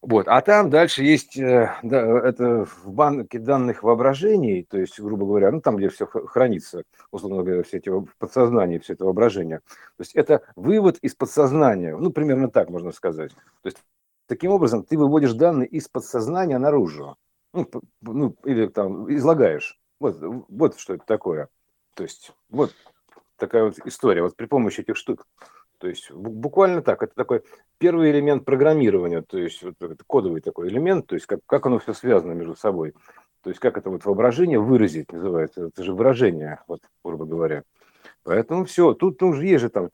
[0.00, 0.28] Вот.
[0.28, 5.50] А там дальше есть э, да, это в банке данных воображений, то есть, грубо говоря,
[5.50, 9.58] ну там, где все хранится, условно говоря, все эти в подсознании, все это воображение.
[9.58, 13.32] То есть это вывод из подсознания, ну, примерно так можно сказать.
[13.62, 13.78] То есть
[14.26, 17.16] таким образом ты выводишь данные из подсознания наружу
[17.52, 17.68] ну,
[18.02, 19.78] ну, или там излагаешь.
[20.00, 21.48] Вот, вот что это такое.
[21.94, 22.74] То есть вот
[23.36, 25.26] такая вот история, вот при помощи этих штук.
[25.78, 27.42] То есть буквально так, это такой
[27.78, 31.94] первый элемент программирования, то есть вот кодовый такой элемент, то есть как, как оно все
[31.94, 32.94] связано между собой.
[33.42, 37.62] То есть как это вот воображение выразить называется, это же выражение, вот грубо говоря.
[38.24, 39.88] Поэтому все, тут уже есть же там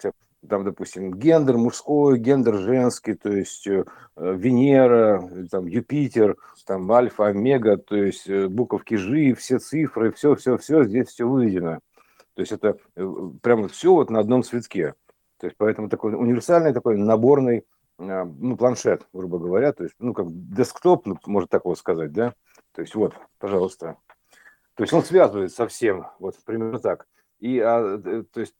[0.48, 3.84] там, допустим, гендер мужской, гендер женский, то есть э,
[4.16, 10.58] Венера, там Юпитер, там Альфа, Омега, то есть э, буковки Жи, все цифры, все, все,
[10.58, 11.78] все, здесь все выведено.
[12.34, 14.94] То есть это э, прямо все вот на одном цветке.
[15.44, 17.66] То есть поэтому такой универсальный такой наборный
[17.98, 22.32] ну, планшет, грубо говоря, то есть, ну, как десктоп, ну, можно так его сказать, да,
[22.72, 23.98] то есть вот, пожалуйста.
[24.74, 27.06] То есть он связывает со всем, вот примерно так.
[27.40, 28.54] И а, то есть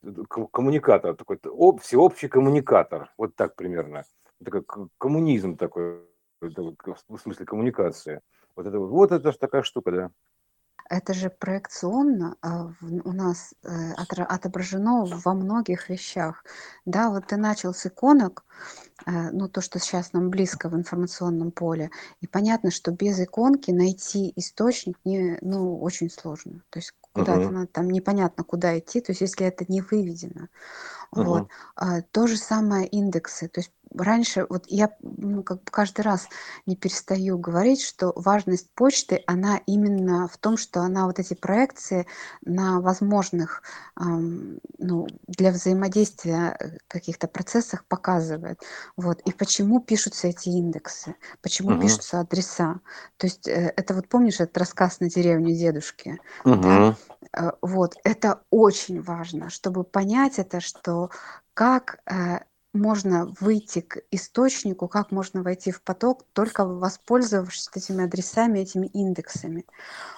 [0.53, 3.11] коммуникатор такой об, всеобщий коммуникатор.
[3.17, 4.05] Вот так примерно.
[4.45, 4.65] Как
[4.99, 6.03] коммунизм такой
[6.43, 8.21] в смысле коммуникации.
[8.55, 10.11] Вот это вот это же такая штука да
[10.89, 16.45] это же проекционно а, у нас э, отображено во многих вещах.
[16.85, 18.45] Да, вот ты начал с иконок,
[19.07, 23.71] э, ну, то, что сейчас нам близко в информационном поле, и понятно, что без иконки
[23.71, 26.61] найти источник не, ну, очень сложно.
[26.71, 27.67] То есть куда-то uh-huh.
[27.67, 30.49] там непонятно, куда идти, то есть если это не выведено.
[31.13, 31.25] Uh-huh.
[31.25, 31.49] Вот.
[31.77, 33.49] А, то же самое индексы.
[33.49, 36.29] То есть раньше, вот я ну, как бы каждый раз
[36.67, 42.07] не перестаю говорить, что важность почты, она именно в том, что она вот эти проекции
[42.45, 43.63] на возможных
[44.01, 48.61] эм, ну, для взаимодействия э, каких-то процессах показывает.
[48.97, 49.21] Вот.
[49.23, 51.83] И почему пишутся эти индексы, почему uh-huh.
[51.83, 52.81] пишутся адреса.
[53.17, 56.19] То есть э, это вот помнишь этот рассказ на деревню дедушки?
[56.45, 56.63] Uh-huh.
[56.63, 56.97] Да?
[57.37, 61.11] Э, вот, это очень важно, чтобы понять это, что
[61.55, 62.41] как э,
[62.75, 69.65] можно выйти к источнику, как можно войти в поток, только воспользовавшись этими адресами, этими индексами.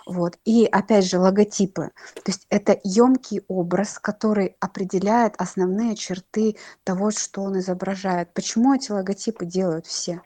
[0.06, 0.38] Вот.
[0.44, 1.90] И опять же логотипы.
[2.14, 8.32] То есть это емкий образ, который определяет основные черты того, что он изображает.
[8.32, 10.22] Почему эти логотипы делают все?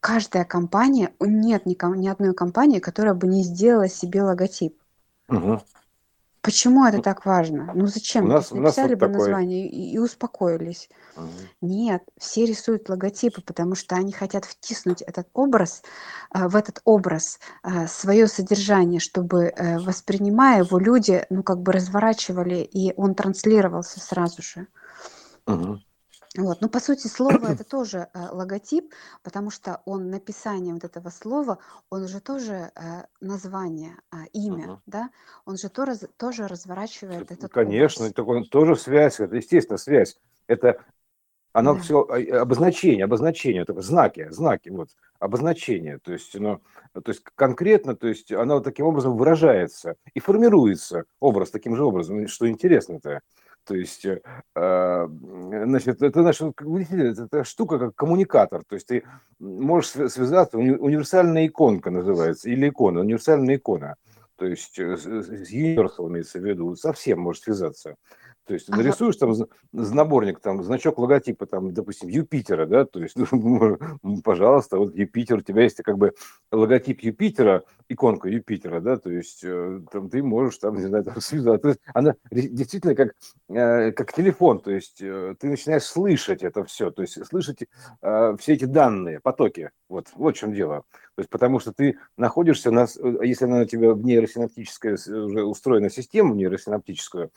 [0.00, 4.76] Каждая компания, нет ни, ни одной компании, которая бы не сделала себе логотип.
[5.28, 5.62] Угу.
[6.44, 7.72] Почему это так важно?
[7.74, 8.26] Ну зачем?
[8.26, 9.18] У нас, То написали вот бы такой...
[9.18, 10.90] название и, и успокоились.
[11.16, 11.26] Угу.
[11.62, 15.82] Нет, все рисуют логотипы, потому что они хотят втиснуть этот образ,
[16.34, 21.72] э, в этот образ э, свое содержание, чтобы э, воспринимая его люди, ну как бы
[21.72, 24.66] разворачивали, и он транслировался сразу же.
[25.46, 25.78] Угу.
[26.36, 26.60] Вот.
[26.60, 28.92] Ну, по сути, слово это тоже э, логотип,
[29.22, 31.58] потому что он написание вот этого слова,
[31.90, 34.78] он же тоже э, название, э, имя, uh-huh.
[34.86, 35.10] да,
[35.44, 40.18] он же то, раз, тоже разворачивает этот Конечно, это он тоже связь, это естественно связь.
[40.48, 40.80] Это
[41.52, 41.80] оно да.
[41.80, 44.88] все обозначение, обозначение, это знаки, знаки, вот,
[45.20, 46.60] обозначение, то есть, оно,
[46.92, 52.26] то есть конкретно, то есть оно таким образом выражается и формируется образ таким же образом,
[52.26, 53.20] что интересно-то.
[53.66, 54.20] То есть, э,
[54.54, 56.20] а, значит, это,
[56.60, 58.62] видите, это штука как коммуникатор.
[58.64, 59.04] То есть ты
[59.38, 63.96] можешь связаться, универсальная иконка называется, или икона, универсальная икона.
[64.36, 65.06] То есть э, с
[65.52, 67.96] Universal имеется в виду, совсем можешь связаться.
[68.46, 69.34] То есть нарисуешь там
[69.72, 73.78] наборник, там значок логотипа, там, допустим, Юпитера, да, то есть, ну,
[74.22, 76.12] пожалуйста, вот Юпитер, у тебя есть как бы
[76.52, 81.20] логотип Юпитера, иконка Юпитера, да, то есть э, там ты можешь там, не знаю, там
[81.20, 81.62] связать.
[81.94, 83.14] Она действительно как,
[83.48, 87.64] э, как телефон, то есть э, ты начинаешь слышать это все, то есть слышать
[88.00, 90.84] все эти данные, потоки, вот, вот в чем дело.
[91.16, 92.86] То есть потому что ты находишься, на,
[93.22, 97.30] если она у тебя в нейросинаптическая уже устроена система нейросинаптическую,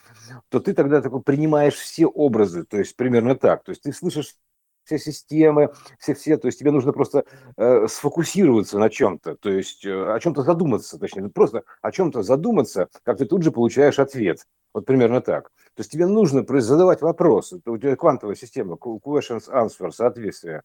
[0.50, 3.64] то ты тогда такой принимаешь все образы, то есть примерно так.
[3.64, 4.36] То есть ты слышишь
[4.84, 7.26] все системы, все, все, то есть тебе нужно просто
[7.58, 12.88] э, сфокусироваться на чем-то, то есть э, о чем-то задуматься, точнее, просто о чем-то задуматься,
[13.04, 14.46] как ты тут же получаешь ответ.
[14.74, 15.50] Вот примерно так.
[15.74, 17.62] То есть тебе нужно задавать вопросы.
[17.66, 20.64] У тебя квантовая система, questions, answer, соответствие.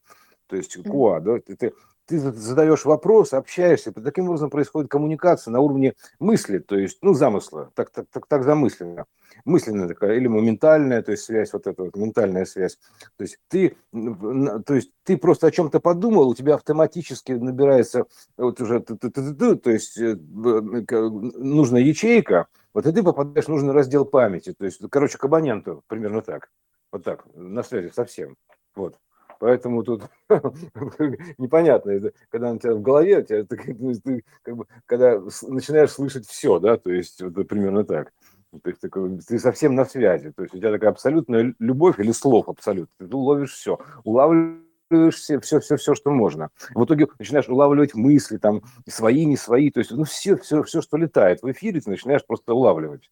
[0.52, 1.72] То есть QA, да, ты, ты,
[2.04, 7.70] ты задаешь вопрос, общаешься, таким образом происходит коммуникация на уровне мысли, то есть, ну, замысла,
[7.74, 9.06] так, так, так, так замысленно.
[9.46, 12.78] Мысленная такая или моментальная, то есть связь, вот эта вот ментальная связь.
[13.16, 18.04] То есть ты, то есть ты просто о чем-то подумал, у тебя автоматически набирается
[18.36, 24.52] вот уже, то есть э, нужная ячейка, вот и ты попадаешь в нужный раздел памяти,
[24.52, 26.50] то есть, короче, к абоненту, примерно так,
[26.92, 28.36] вот так, на связи совсем,
[28.74, 28.98] вот.
[29.42, 30.04] Поэтому тут
[31.36, 33.56] непонятно, когда у тебя в голове, тебя, ты,
[34.04, 34.24] ты,
[34.86, 38.12] когда начинаешь слышать все, да, то есть вот, примерно так.
[38.52, 40.30] То есть такой, ты совсем на связи.
[40.30, 43.08] То есть у тебя такая абсолютная любовь или слов абсолютно.
[43.08, 43.80] Ты уловишь все.
[44.04, 46.50] Улавливаешь все, все, все, все, что можно.
[46.76, 49.72] В итоге начинаешь улавливать мысли, там, свои, не свои.
[49.72, 53.10] То есть, ну, все, все, все, что летает в эфире, ты начинаешь просто улавливать.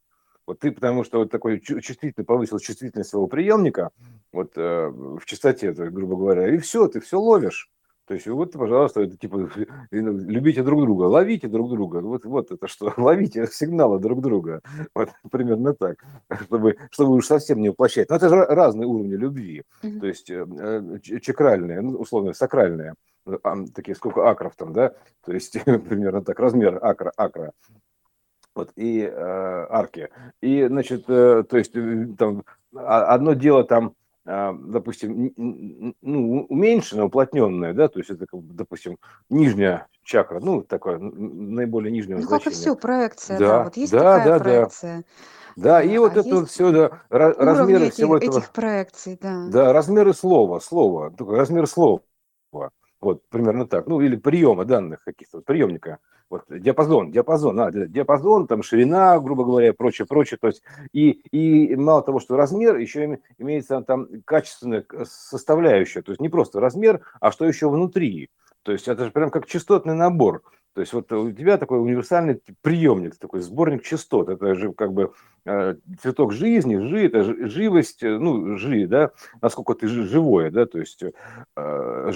[0.50, 3.90] Вот ты, потому что вот такой чувствительный, повысил чувствительность своего приемника,
[4.32, 7.70] вот э, в частоте, грубо говоря, и все, ты все ловишь.
[8.08, 9.48] То есть вот, пожалуйста, это типа
[9.92, 11.98] любите друг друга, ловите друг друга.
[11.98, 14.60] Вот, вот это что, ловите сигналы друг друга.
[14.92, 16.04] Вот примерно так,
[16.46, 18.10] чтобы, чтобы уж совсем не воплощать.
[18.10, 19.62] Но это же разные уровни любви.
[19.84, 20.00] Mm-hmm.
[20.00, 20.46] То есть э,
[21.04, 22.94] э чакральные, ну, условно, сакральные,
[23.72, 27.52] такие сколько акров там, да, то есть примерно так, размер акра, акра,
[28.54, 30.08] вот, и э, арки.
[30.40, 32.44] И, значит, э, то есть э, там
[32.74, 33.94] одно дело там
[34.26, 38.98] а, допустим, ну, уменьшенная, уплотненная, да, то есть это, допустим,
[39.30, 42.44] нижняя чакра, ну, такое наиболее нижнее ну, значение.
[42.44, 44.96] как и все, проекция, да, да вот есть да, такая да, проекция.
[44.98, 45.04] Да.
[45.56, 48.38] Да, и вот а это все, да, размеры этих, всего этого.
[48.38, 49.46] этих проекций, да.
[49.48, 52.02] Да, размеры слова, слова, размер слова.
[53.00, 53.86] Вот, примерно так.
[53.86, 55.98] Ну, или приема данных каких-то, приемника.
[56.28, 60.38] Вот, диапазон, диапазон, а, диапазон, там, ширина, грубо говоря, прочее, прочее.
[60.40, 66.02] То есть, и, и мало того, что размер, еще имеется там качественная составляющая.
[66.02, 68.30] То есть, не просто размер, а что еще внутри.
[68.62, 70.42] То есть, это же прям как частотный набор.
[70.74, 74.28] То есть вот у тебя такой универсальный приемник, такой сборник частот.
[74.28, 75.12] Это же как бы
[75.44, 79.10] э, цветок жизни, жи, это живость, э, ну, жи, да,
[79.42, 82.12] насколько ты живое, да, то есть э,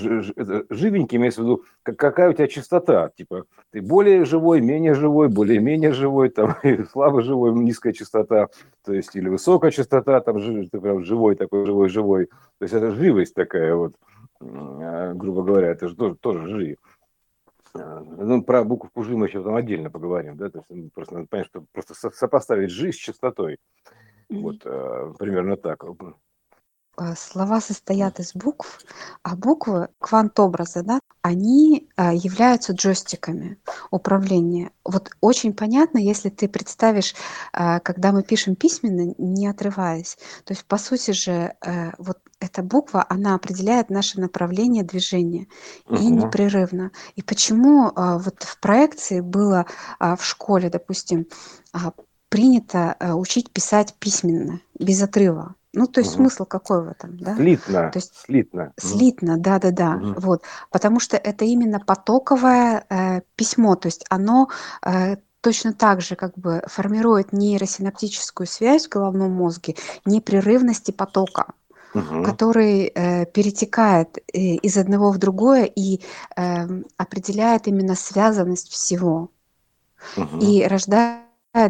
[0.70, 5.92] живенький имеется в виду, какая у тебя частота, типа ты более живой, менее живой, более-менее
[5.92, 6.54] живой, там,
[6.92, 8.50] слабо живой, низкая частота,
[8.84, 12.26] то есть или высокая частота, там, ты прям живой такой, живой-живой.
[12.26, 13.94] То есть это живость такая вот,
[14.38, 16.76] грубо говоря, это же тоже, тоже жи.
[17.76, 21.14] А, ну, про буковку Ж мы еще там отдельно поговорим, да, то есть ну, просто
[21.14, 23.58] надо понять, что просто сопоставить Ж с частотой.
[24.30, 25.84] Вот, э, примерно так.
[26.96, 28.80] А, слова состоят из букв,
[29.22, 33.58] а буквы квантобраза, да, они а, являются джойстиками
[33.90, 34.70] управления.
[34.84, 37.14] Вот очень понятно, если ты представишь,
[37.52, 40.16] когда мы пишем письменно, не отрываясь.
[40.44, 45.46] То есть, по сути же, э, вот эта буква, она определяет наше направление движения
[45.88, 46.26] и угу.
[46.26, 46.90] непрерывно.
[47.16, 49.66] И почему вот в проекции было
[49.98, 51.26] в школе, допустим,
[52.34, 55.54] принято э, учить писать письменно, без отрыва?
[55.72, 56.22] Ну, то есть угу.
[56.22, 57.36] смысл какой в этом, да?
[57.36, 57.90] Слитно.
[57.92, 58.72] То есть слитно.
[58.76, 59.94] Слитно, да, да, да.
[59.94, 60.20] Угу.
[60.20, 64.48] Вот, потому что это именно потоковое э, письмо, то есть оно
[64.84, 71.52] э, точно так же как бы формирует нейросинаптическую связь в головном мозге непрерывности потока
[71.94, 72.22] угу.
[72.22, 76.00] который э, перетекает э, из одного в другое и
[76.36, 76.66] э,
[76.96, 79.30] определяет именно связанность всего
[80.16, 80.38] угу.
[80.40, 81.24] и рождает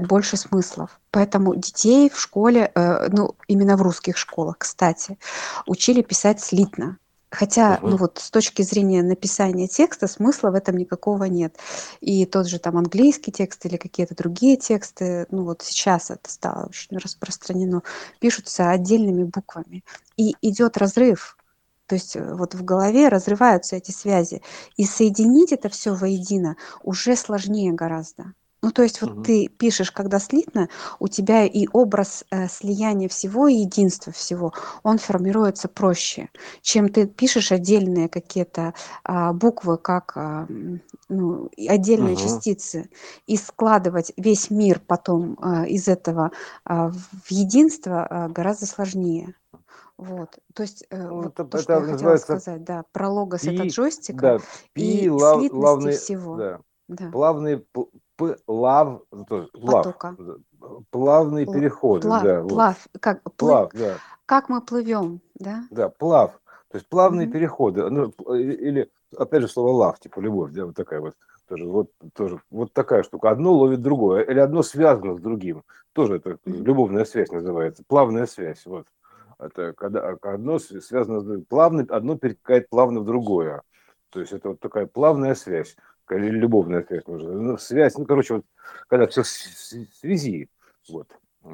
[0.09, 0.99] больше смыслов.
[1.11, 5.19] Поэтому детей в школе, э, ну, именно в русских школах, кстати,
[5.67, 6.99] учили писать слитно.
[7.35, 7.89] Хотя, угу.
[7.91, 11.57] ну вот с точки зрения написания текста смысла в этом никакого нет.
[12.01, 16.67] И тот же там английский текст или какие-то другие тексты, ну вот сейчас это стало
[16.67, 17.83] очень распространено,
[18.21, 19.85] пишутся отдельными буквами.
[20.17, 21.37] И идет разрыв.
[21.87, 24.43] То есть э, вот в голове разрываются эти связи.
[24.77, 28.33] И соединить это все воедино уже сложнее гораздо.
[28.65, 29.23] Ну, то есть вот угу.
[29.25, 34.97] ты пишешь, когда слитно, у тебя и образ э, слияния всего, и единства всего, он
[34.97, 36.31] формируется проще,
[36.63, 40.47] чем ты пишешь отдельные какие-то а, буквы, как а,
[41.11, 42.23] ну, отдельные угу.
[42.23, 42.89] частицы,
[43.27, 46.31] и складывать весь мир потом а, из этого
[46.65, 49.35] а, в единство а, гораздо сложнее.
[49.99, 53.11] Вот, то есть э, ну, вот это, то, что это я хотела сказать, да, про
[53.11, 54.39] логос пи, это джойстика да,
[54.73, 56.37] пи, и лав, слитности лавный, всего.
[56.37, 56.61] Да.
[56.89, 57.11] Да.
[57.11, 57.65] Плавные
[58.17, 59.87] плав, плав,
[60.91, 63.03] плавные переходы, плав, да, плав, вот.
[63.03, 63.97] как плав, да.
[64.27, 65.65] как мы плывем, да?
[65.71, 67.33] Да, плав, то есть плавные mm-hmm.
[67.33, 71.15] переходы, ну, или опять же слово лав, типа любовь, да, вот такая вот
[71.49, 73.31] тоже вот тоже вот такая штука.
[73.31, 75.63] Одно ловит другое, или одно связано с другим,
[75.93, 76.63] тоже это mm-hmm.
[76.63, 78.87] любовная связь называется, плавная связь, вот.
[79.37, 83.63] Это когда одно связано с другим, плавно, одно перетекает плавно в другое.
[84.11, 85.77] То есть это вот такая плавная связь
[86.09, 87.31] любовная связь нужна.
[87.31, 88.47] Ну, связь, ну, короче, вот,
[88.89, 90.49] когда все в связи,
[90.89, 91.09] вот,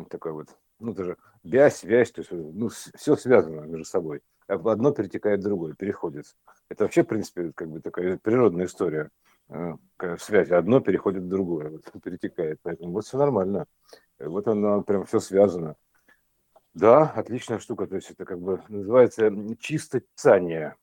[0.08, 0.48] такой вот,
[0.78, 4.22] ну, это же связь, связь, то есть, ну, все связано между собой.
[4.46, 6.24] Одно перетекает в другое, переходит.
[6.68, 9.10] Это вообще, в принципе, как бы такая природная история
[9.48, 9.76] э,
[10.18, 10.52] связи.
[10.52, 12.58] Одно переходит в другое, вот, перетекает.
[12.62, 13.66] Поэтому вот все нормально.
[14.18, 15.76] Вот оно прям все связано.
[16.74, 17.86] Да, отличная штука.
[17.86, 19.30] То есть это как бы называется
[19.60, 20.74] чисто писание.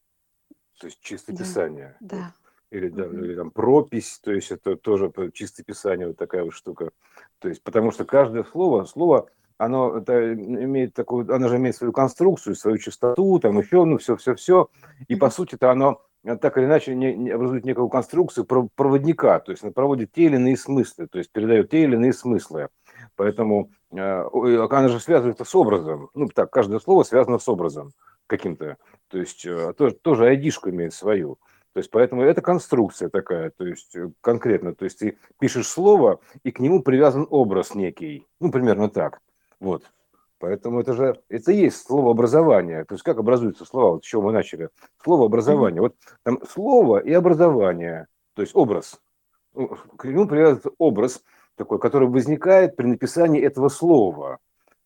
[0.80, 1.98] То есть чисто да, писание.
[2.00, 2.34] Да
[2.72, 6.92] или, да, или там пропись, то есть это тоже чистое писание, вот такая вот штука.
[7.40, 11.94] То есть, потому что каждое слово, слово, оно это имеет такую, оно же имеет свою
[11.94, 14.70] конструкцию, свою частоту, там еще, ну, все-все-все,
[15.08, 19.52] и по сути-то оно э, так или иначе не, не образует некую конструкцию проводника, то
[19.52, 22.70] есть оно проводит те или иные смыслы, то есть передает те или иные смыслы.
[23.16, 26.10] Поэтому э, она же связывается с образом.
[26.14, 27.92] Ну, так, каждое слово связано с образом
[28.28, 28.78] каким-то.
[29.08, 31.40] То есть э, тоже, тоже айдишку имеет свою.
[31.78, 36.20] То есть поэтому это конструкция такая, то есть э, конкретно, то есть ты пишешь слово,
[36.42, 39.20] и к нему привязан образ некий, ну, примерно так,
[39.60, 39.84] вот.
[40.40, 42.84] Поэтому это же, это и есть слово образование.
[42.84, 44.70] То есть как образуются слова, вот с чего мы начали.
[45.04, 45.78] Слово образование.
[45.78, 45.84] Mm-hmm.
[45.84, 49.00] Вот там слово и образование, то есть образ.
[49.54, 51.24] Ну, к нему привязывается образ
[51.58, 54.40] такой, который возникает при написании этого слова.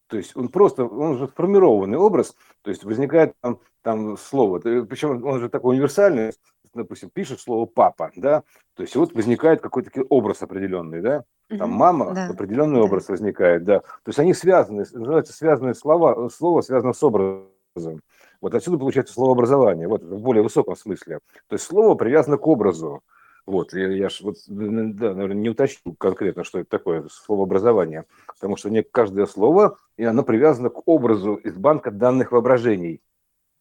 [0.08, 5.26] То есть он просто, он же сформированный образ, то есть возникает там, там слово, причем
[5.26, 6.34] он же такой универсальный,
[6.74, 8.44] допустим, пишет слово папа, да,
[8.76, 12.28] то есть вот возникает какой-то образ определенный, да, там мама, да.
[12.28, 12.86] определенный да.
[12.86, 18.02] образ возникает, да, то есть они связаны, называется связанные слова, слово связано с образом,
[18.42, 21.20] Вот отсюда получается словообразование, вот в более высоком смысле.
[21.48, 23.02] То есть слово привязано к образу.
[23.46, 28.56] Вот, я, я ж вот, да, наверное, не уточню конкретно, что это такое словообразование, потому
[28.56, 33.02] что не каждое слово, и оно привязано к образу из банка данных воображений,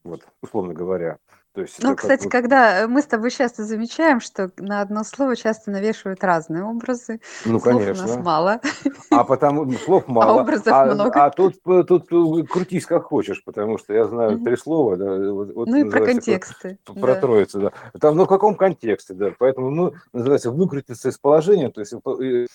[0.04, 1.18] вот, условно говоря.
[1.52, 2.32] То есть ну, кстати, вот...
[2.32, 7.20] когда мы с тобой часто замечаем, что на одно слово часто навешивают разные образы.
[7.44, 8.04] Ну, слов конечно.
[8.04, 8.60] у нас мало.
[9.10, 10.38] А потому ну, слов а мало.
[10.38, 11.24] А образов а, много.
[11.24, 12.08] А тут, тут
[12.48, 14.96] крутись как хочешь, потому что я знаю три слова.
[14.96, 16.78] Да, вот, ну и про контексты.
[16.84, 17.20] Про, про да.
[17.20, 17.72] троицу, да.
[17.98, 19.32] Там, ну, в каком контексте, да.
[19.36, 21.92] Поэтому, ну, называется, выкрутиться из положения, то есть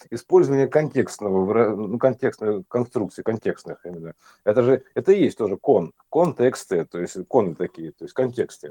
[0.09, 4.13] использование контекстного, ну, контекстной конструкции, контекстных именно.
[4.45, 8.69] Это же, это и есть тоже кон, контексты, то есть коны такие, то есть контексты.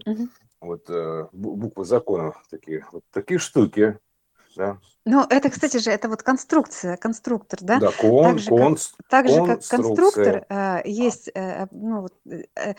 [0.61, 3.99] Вот э, буквы закона такие, вот такие штуки.
[4.57, 4.79] Да.
[5.05, 7.79] Ну, это, кстати же, это вот конструкция, конструктор, да?
[7.79, 12.15] Да, кон, так же, кон, как, так же как конструктор, э, есть э, ну, вот,
[12.25, 12.75] э,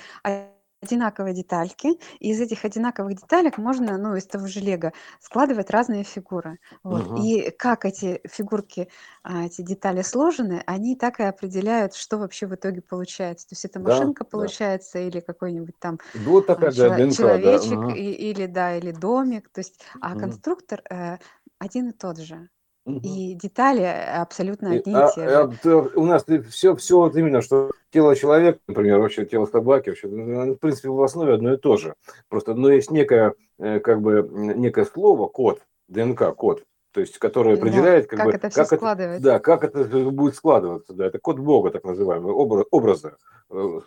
[0.85, 6.03] одинаковые детальки, и из этих одинаковых деталек можно, ну, из того же лего складывать разные
[6.03, 6.59] фигуры.
[6.83, 7.07] Вот.
[7.07, 7.21] Угу.
[7.21, 8.87] И как эти фигурки,
[9.23, 13.49] а, эти детали сложены, они так и определяют, что вообще в итоге получается.
[13.49, 15.01] То есть это машинка да, получается да.
[15.01, 17.95] или какой-нибудь там вот такая, чело- да, человечек, да.
[17.95, 19.49] И, или да, или домик.
[19.49, 20.19] То есть, а угу.
[20.19, 21.17] конструктор э,
[21.59, 22.49] один и тот же.
[22.85, 25.59] И детали абсолютно одни и, а, те же.
[25.63, 30.07] А, у нас все, все вот именно, что тело человека, например, вообще тело собаки, вообще,
[30.07, 31.95] ну, в принципе, в основе одно и то же.
[32.29, 37.55] Просто, но есть некое, э, как бы, некое слово, код, ДНК, код, то есть, который
[37.55, 39.15] определяет, да, как, как бы, это как складывается.
[39.15, 43.17] Это, да, как это будет складываться, да, это код Бога, так называемый, образ, образа,
[43.49, 43.79] э,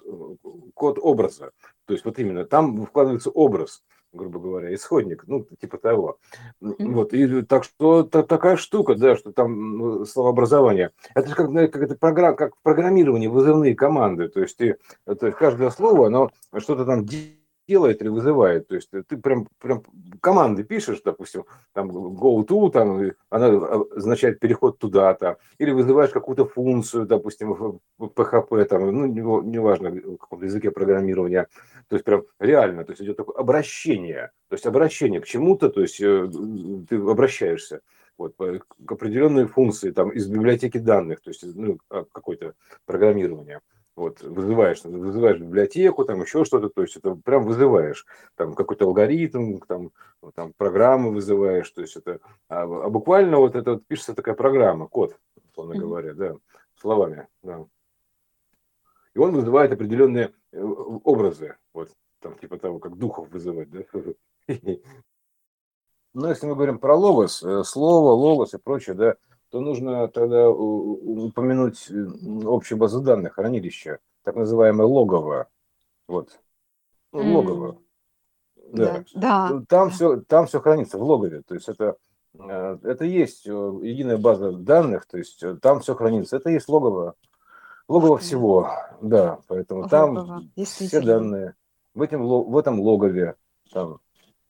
[0.74, 1.52] код образа.
[1.86, 6.18] То есть, вот именно, там вкладывается образ грубо говоря, исходник, ну, типа того.
[6.60, 10.90] Вот, и так что та, такая штука, да, что там словообразование.
[11.14, 14.28] Это же как, как, это программ, как программирование, вызывные команды.
[14.28, 17.37] То есть, ты, то есть каждое слово, оно что-то там делает
[17.68, 18.68] или вызывает.
[18.68, 19.82] То есть ты прям, прям
[20.20, 27.06] команды пишешь, допустим, там go to, там, она означает переход туда-то, или вызываешь какую-то функцию,
[27.06, 29.06] допустим, в PHP, там, ну,
[29.42, 31.48] неважно, не в каком языке программирования.
[31.88, 35.80] То есть прям реально, то есть идет такое обращение, то есть обращение к чему-то, то
[35.80, 36.28] есть э,
[36.88, 37.80] ты обращаешься
[38.18, 42.54] вот, к определенной функции там, из библиотеки данных, то есть ну, а, какое-то
[42.84, 43.60] программирование
[43.98, 49.58] вот, вызываешь, вызываешь библиотеку, там еще что-то, то есть это прям вызываешь, там какой-то алгоритм,
[49.66, 49.90] там,
[50.34, 54.86] там программы вызываешь, то есть это, а, а буквально вот это вот пишется такая программа,
[54.86, 55.18] код,
[55.50, 55.80] условно mm-hmm.
[55.80, 56.36] говоря, да,
[56.76, 57.66] словами, да.
[59.14, 61.90] И он вызывает определенные э, образы, вот,
[62.20, 63.82] там, типа того, как духов вызывать, да.
[66.14, 69.16] Но если мы говорим про логос, э, слово, логос и прочее, да,
[69.50, 72.06] то нужно тогда упомянуть э,
[72.44, 75.48] общую базу данных, хранилища, так называемое логово.
[76.06, 76.38] Вот.
[77.12, 77.32] Mm.
[77.32, 77.78] Логово.
[78.72, 79.04] Да.
[79.14, 79.62] да.
[79.68, 81.42] Там, все, там все хранится в логове.
[81.46, 81.96] То есть это,
[82.38, 86.36] э, это есть э, единая база данных, то есть там все хранится.
[86.36, 87.14] Это есть логово.
[87.88, 88.70] Логово всего,
[89.00, 89.90] да, поэтому логово.
[89.90, 91.54] там все данные.
[91.94, 93.34] В, этом, в этом логове,
[93.72, 93.98] там,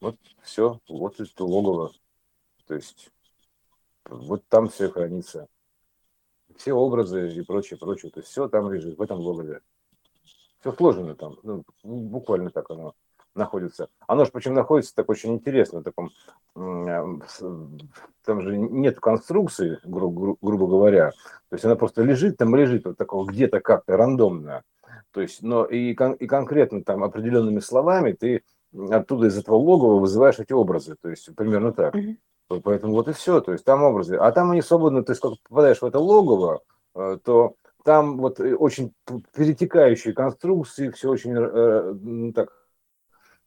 [0.00, 1.92] вот все, вот это логово.
[2.66, 3.12] То есть
[4.08, 5.48] вот там все хранится.
[6.56, 8.10] Все образы и прочее, прочее.
[8.10, 9.60] То есть все там лежит, в этом логове.
[10.60, 11.36] Все сложено там.
[11.42, 12.94] Ну, буквально так оно
[13.34, 13.88] находится.
[14.06, 16.10] Оно же почему находится так очень интересно, в таком,
[16.54, 17.22] там
[18.42, 21.12] же нет конструкции, гру, гру, грубо говоря.
[21.48, 24.64] То есть она просто лежит, там лежит вот такого где-то как-то рандомно.
[25.12, 28.42] То есть, но и, и конкретно там определенными словами ты
[28.90, 30.96] оттуда из этого логова вызываешь эти образы.
[31.00, 31.94] То есть примерно так.
[31.94, 32.16] Mm-hmm.
[32.48, 34.16] Поэтому вот и все, то есть там образы.
[34.16, 36.62] А там они свободно, то есть как попадаешь в это логово,
[36.94, 38.94] э, то там вот э, очень
[39.34, 42.50] перетекающие конструкции, все очень э, ну, так,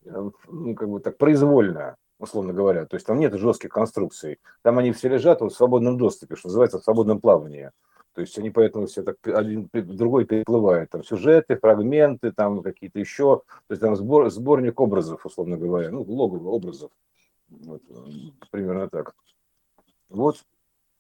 [0.04, 2.86] ну, как бы так произвольно, условно говоря.
[2.86, 4.39] То есть там нет жестких конструкций.
[4.62, 7.72] Там они все лежат в свободном доступе, что называется, в свободном плавании.
[8.14, 10.89] То есть они поэтому все так один другой переплывают.
[10.91, 13.41] Там сюжеты, фрагменты, там какие-то еще.
[13.68, 16.91] То есть там сбор, сборник образов, условно говоря, ну, логово образов.
[17.52, 17.82] Вот,
[18.49, 19.14] примерно так.
[20.10, 20.43] Вот,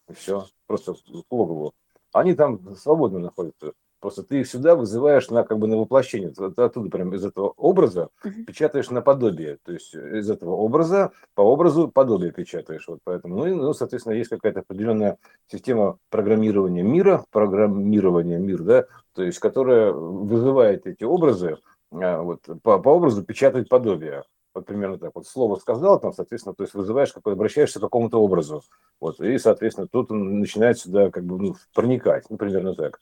[0.09, 0.45] и все.
[0.67, 1.73] Просто к логову.
[2.13, 3.73] Они там свободно находятся.
[4.01, 6.31] Просто ты их сюда вызываешь на как бы на воплощение.
[6.31, 8.45] Ты оттуда прям из этого образа uh-huh.
[8.45, 9.59] печатаешь на подобие.
[9.63, 12.87] То есть из этого образа по образу подобие печатаешь.
[12.87, 18.85] Вот поэтому, ну, и, ну, соответственно, есть какая-то определенная система программирования мира, программирования мира, да,
[19.13, 21.59] то есть которая вызывает эти образы,
[21.91, 24.23] а, вот, по, по образу печатает подобие
[24.53, 28.21] вот примерно так вот слово сказал, там, соответственно, то есть вызываешь, какой обращаешься к какому-то
[28.21, 28.63] образу,
[28.99, 32.99] вот, и, соответственно, тут он начинает сюда как бы ну, проникать, ну, примерно так.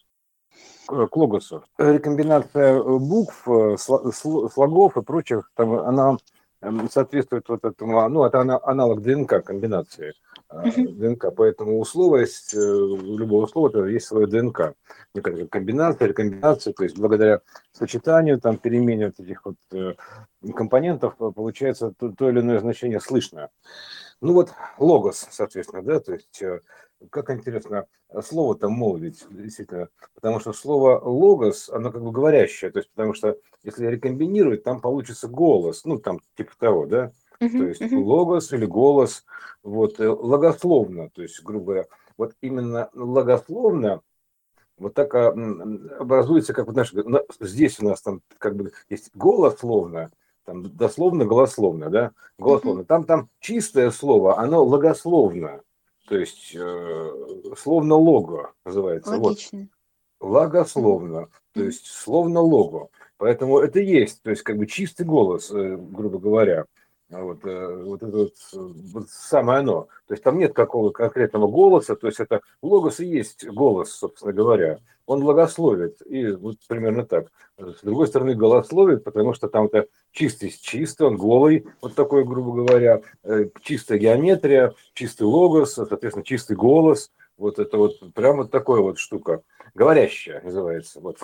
[0.88, 1.64] к логосу.
[1.78, 3.48] Рекомбинация букв,
[3.78, 6.18] слогов и прочих, там, она
[6.62, 10.14] эм, соответствует вот этому, ну, это аналог ДНК комбинации.
[10.52, 11.34] ДНК.
[11.36, 14.74] Поэтому у слова есть, у любого слова есть свое ДНК.
[15.50, 17.42] Комбинация, рекомбинация, то есть благодаря
[17.72, 19.96] сочетанию, там, перемене вот этих вот
[20.56, 23.50] компонентов получается то, то или иное значение слышно.
[24.22, 26.60] Ну вот логос, соответственно, да, то есть э,
[27.10, 27.86] как интересно
[28.22, 33.38] слово-то молвить, действительно, потому что слово логос, оно как бы говорящее, то есть потому что
[33.64, 37.98] если рекомбинировать, там получится голос, ну там типа того, да, uh-huh, то есть uh-huh.
[37.98, 39.26] логос или голос,
[39.64, 41.86] вот, э, логословно, то есть, грубо говоря,
[42.18, 44.02] вот именно логословно
[44.80, 45.30] вот так а,
[46.00, 46.94] образуется, как вот наш,
[47.40, 50.12] здесь у нас там как бы есть голословно,
[50.46, 52.86] там дословно, голословно, да, голословно.
[52.86, 55.62] Там, там чистое слово, оно логословно,
[56.08, 57.12] то есть э,
[57.58, 59.18] словно лого называется.
[59.18, 59.68] Логично.
[60.20, 60.32] Вот.
[60.32, 62.90] Логословно, то есть словно лого.
[63.18, 66.66] Поэтому это есть, то есть как бы чистый голос, э, грубо говоря.
[67.10, 69.88] Вот, э, вот это вот, вот самое оно.
[70.08, 74.32] То есть там нет какого конкретного голоса, то есть это логос и есть голос, собственно
[74.32, 74.80] говоря.
[75.08, 77.32] Он логословит, и вот примерно так.
[77.58, 82.64] С другой стороны, голословит, потому что там это чистый чистый, он голый, вот такой, грубо
[82.64, 87.12] говоря, э, чистая геометрия, чистый логос, соответственно, чистый голос.
[87.38, 89.42] Вот это вот прям вот такая вот штука.
[89.74, 91.00] Говорящая называется.
[91.00, 91.18] Вот.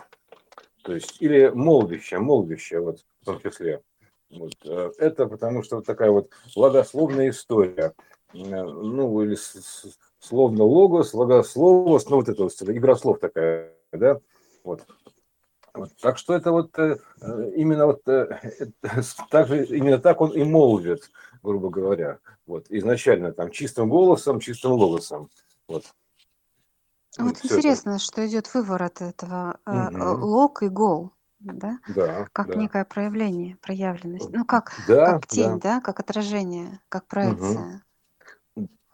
[0.82, 3.82] То есть, или молвящая, молвящая, вот в том числе.
[4.30, 4.54] Вот.
[4.66, 7.94] Э, это потому что вот такая вот логословная история.
[8.34, 9.38] Э, ну, или
[10.20, 14.20] словно логос, логословос, ну, вот это вот игра слов такая, да,
[14.64, 14.82] вот.
[15.74, 15.92] Вот.
[16.02, 16.98] Так что это вот э,
[17.56, 18.04] именно вот
[19.30, 21.12] так же, именно так он и молвит,
[21.44, 22.20] грубо говоря.
[22.48, 25.30] Вот изначально там чистым голосом, чистым логосом.
[25.68, 25.84] Вот.
[27.18, 28.00] Вот интересно, это.
[28.00, 30.26] что идет выворот этого угу.
[30.26, 31.12] лог и гол
[31.54, 31.80] да?
[31.88, 32.56] Да, Как да.
[32.56, 34.30] некое проявление, проявленность.
[34.32, 35.76] Ну, как, Да, как тень, да.
[35.76, 37.84] да, как отражение, как проекция.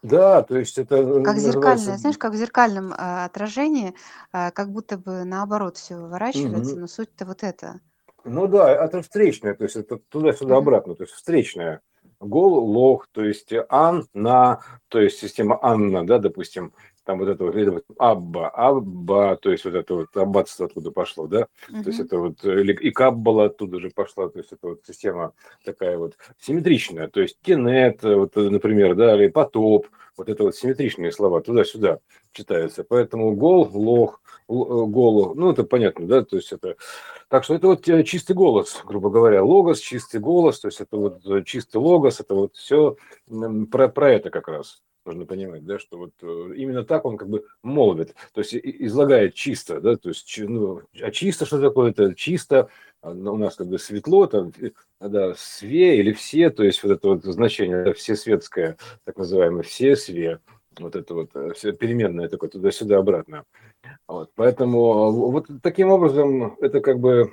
[0.02, 1.52] Да, то есть это э, Как называется...
[1.52, 3.94] зеркальное, знаешь, как в зеркальном а, отражении,
[4.32, 6.80] а, как будто бы наоборот все выворачивается, Мгм.
[6.80, 7.80] но суть-то вот это.
[8.24, 11.82] Ну да, это встречное, то есть это туда-сюда обратно, то есть встречное.
[12.18, 16.72] Гол, лох, то есть ан, на, то есть система Анна, да, допустим,
[17.04, 21.26] там вот это вот, вот Абба, Абба, то есть вот это вот аббатство оттуда пошло,
[21.26, 24.80] да, то есть это вот, или и Каббала оттуда же пошла, то есть это вот
[24.86, 25.32] система
[25.64, 31.10] такая вот симметричная, то есть Кенет, вот, например, да, или потоп, вот это вот симметричные
[31.12, 31.98] слова туда-сюда
[32.32, 36.76] читаются, поэтому гол, лох, л- голу, ну это понятно, да, то есть это,
[37.28, 40.96] так что это вот э, чистый голос, грубо говоря, логос, чистый голос, то есть это
[40.96, 42.96] вот э, чистый логос, это вот все
[43.70, 47.28] про, про это как раз нужно понимать, да, что вот э, именно так он как
[47.28, 51.90] бы молвит, то есть излагает чисто, да, то есть, ну, а чисто что такое?
[51.90, 52.68] Это чисто,
[53.00, 54.52] а, у нас как бы светло, там,
[55.00, 59.62] да, све или все, то есть вот это вот значение, да, все светское, так называемое,
[59.62, 60.40] все све,
[60.78, 63.44] вот это вот э, все переменное такое туда-сюда обратно.
[64.06, 67.32] Вот, поэтому вот таким образом это как бы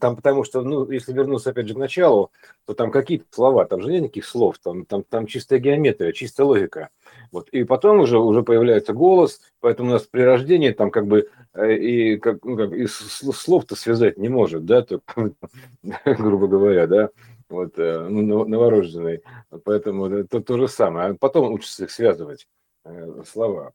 [0.00, 2.30] там, потому что, ну, если вернуться опять же к началу,
[2.66, 6.46] то там какие-то слова, там же нет никаких слов, там, там, там чистая геометрия, чистая
[6.46, 6.90] логика.
[7.30, 7.48] Вот.
[7.50, 11.74] И потом уже, уже появляется голос, поэтому у нас при рождении там как бы э,
[11.74, 15.00] и, как, ну, как, и слов-то связать не может, да, то,
[16.04, 17.10] грубо говоря, да,
[17.48, 19.22] вот, э, ну, новорожденный.
[19.64, 21.10] Поэтому это то же самое.
[21.10, 22.46] А потом учится их связывать,
[22.84, 23.72] э, слова.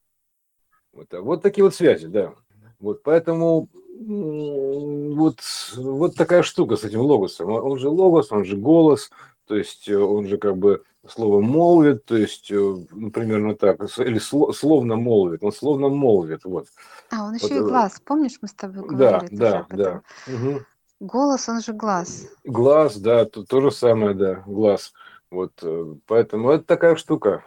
[0.92, 2.34] Вот, вот такие вот связи, да.
[2.80, 3.70] Вот, поэтому
[4.06, 5.38] вот,
[5.76, 7.50] вот такая штука с этим логосом.
[7.50, 9.12] Он же логос, он же голос,
[9.48, 13.82] то есть э, он же как бы слово молвит, то есть, э, ну, примерно так,
[13.98, 16.68] или словно молвит, он словно молвит, вот.
[17.12, 19.36] А, он еще вот, и глаз, помнишь, мы с тобой говорили?
[19.36, 20.02] Да, да, да.
[20.34, 20.62] Угу.
[21.02, 22.28] Голос, он же глаз.
[22.44, 24.94] Глаз, да, то, то же самое, да, глаз.
[25.30, 27.44] Вот, э, поэтому это такая штука.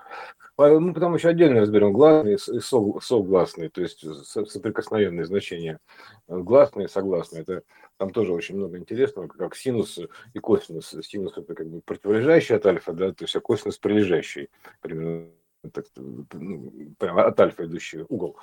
[0.59, 5.81] Мы потом еще отдельно разберем гласные и согласные, то есть соприкосновенные значения.
[6.29, 7.43] Гласные согласные.
[7.43, 7.63] Это
[7.99, 9.99] там тоже очень много интересного, как синус
[10.33, 10.95] и косинус.
[11.03, 14.49] Синус это как бы противолежащий от альфа, да, то есть а косинус прилежащий.
[14.81, 15.29] Примерно
[15.73, 18.37] так, ну, прямо от альфа идущий угол.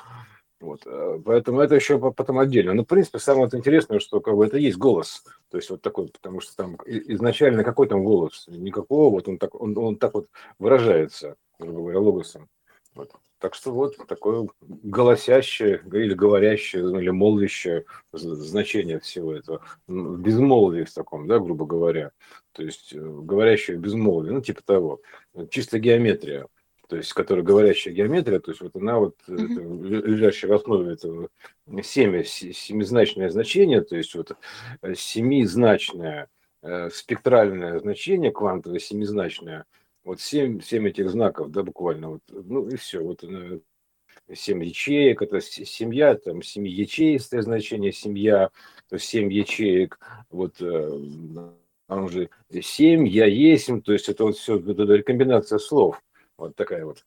[0.60, 0.88] Вот.
[1.26, 2.74] Поэтому это еще потом отдельно.
[2.74, 5.26] Но, в принципе, самое интересное, что как бы, это есть голос.
[5.50, 8.46] То есть вот такой, потому что там изначально какой там голос?
[8.48, 10.30] Никакого, вот он так, он, он так вот
[10.60, 12.50] выражается грубо говоря, логосом.
[12.96, 13.12] Вот.
[13.44, 17.84] Так что вот такое голосящее или говорящее, или молвящее
[18.14, 19.60] значение всего этого.
[19.86, 22.12] В безмолвии в таком, да, грубо говоря.
[22.54, 25.02] То есть э, говорящее в безмолвии, ну, типа того.
[25.50, 26.48] Чисто геометрия.
[26.88, 30.08] то есть, которая говорящая геометрия, то есть вот она вот, mm-hmm.
[30.08, 31.28] лежащая в основе этого
[31.84, 34.38] семя, семизначное значение, то есть вот
[34.82, 36.30] э, семизначное
[36.62, 39.66] э, спектральное значение, квантовое семизначное,
[40.04, 43.60] вот семь, семь этих знаков, да, буквально, вот, ну и все, вот э,
[44.34, 48.49] семь ячеек, это семья, там семиячеистое значение семья,
[48.89, 49.99] то есть семь ячеек,
[50.30, 52.30] вот там же
[52.62, 56.01] семь, я есть, то есть это вот все, это комбинация слов,
[56.38, 57.06] вот такая вот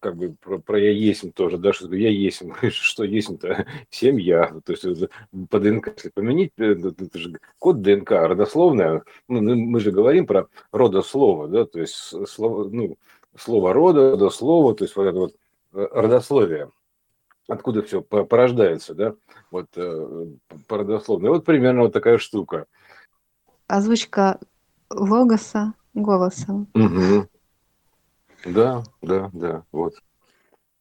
[0.00, 4.72] как бы про, про я есть тоже, да, что я есть, что есть-то семья, то
[4.72, 4.84] есть
[5.50, 10.48] по ДНК, если поменять, э, это же код ДНК родословная, ну, мы же говорим про
[10.72, 11.94] родослово, да, то есть
[12.28, 12.96] слово, ну,
[13.36, 15.34] слово рода, родослово, то есть вот это вот
[15.72, 16.70] э, родословие,
[17.48, 19.14] откуда все порождается, да,
[19.50, 20.26] вот э,
[20.66, 21.30] по родословной.
[21.30, 22.66] Вот примерно вот такая штука.
[23.66, 24.38] Озвучка
[24.90, 26.68] логоса голосом.
[26.74, 27.28] Угу.
[28.44, 29.94] Да, да, да, вот.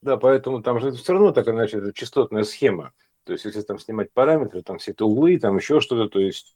[0.02, 2.94] Да, поэтому там же все равно такая, значит, частотная схема.
[3.24, 5.06] То есть, если там снимать параметры, там все это
[5.40, 6.56] там еще что-то, то есть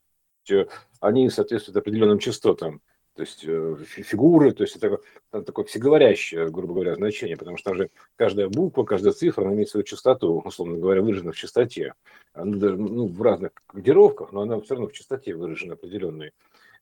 [0.49, 0.66] э,
[0.99, 2.82] они соответствуют определенным частотам.
[3.16, 4.99] То есть э, фигуры, то есть это,
[5.32, 9.70] такое всеговорящее, грубо говоря, значение, потому что там же каждая буква, каждая цифра, она имеет
[9.70, 11.93] свою частоту, условно говоря, выражена в частоте.
[12.34, 16.34] Она даже ну, в разных кодировках, но она все равно в частоте выражена определенной.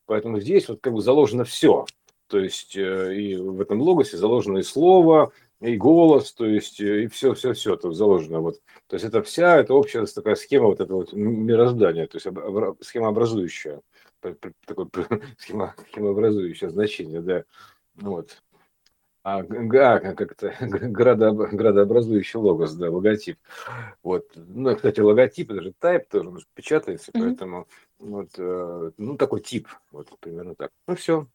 [0.06, 1.86] Поэтому здесь вот как бы заложено все.
[2.34, 5.30] То есть э, и в этом логосе заложено и слово,
[5.60, 8.40] и голос, то есть э, и все, все, все тут заложено.
[8.40, 8.60] Вот.
[8.88, 12.26] То есть это вся, это общая такая схема вот этого вот мироздания, то есть
[12.84, 13.82] схема образующая,
[14.20, 14.88] такое
[15.38, 17.44] схема, схемообразующее значение, да.
[17.94, 18.42] Вот.
[19.22, 23.38] А, а как-то градо, градообразующий логос, да, логотип.
[24.02, 24.26] Вот.
[24.34, 27.20] Ну, кстати, логотип, это же type тоже печатается, mm-hmm.
[27.20, 27.68] поэтому
[28.00, 30.72] вот, э, ну, такой тип, вот, примерно так.
[30.88, 31.28] Ну, все.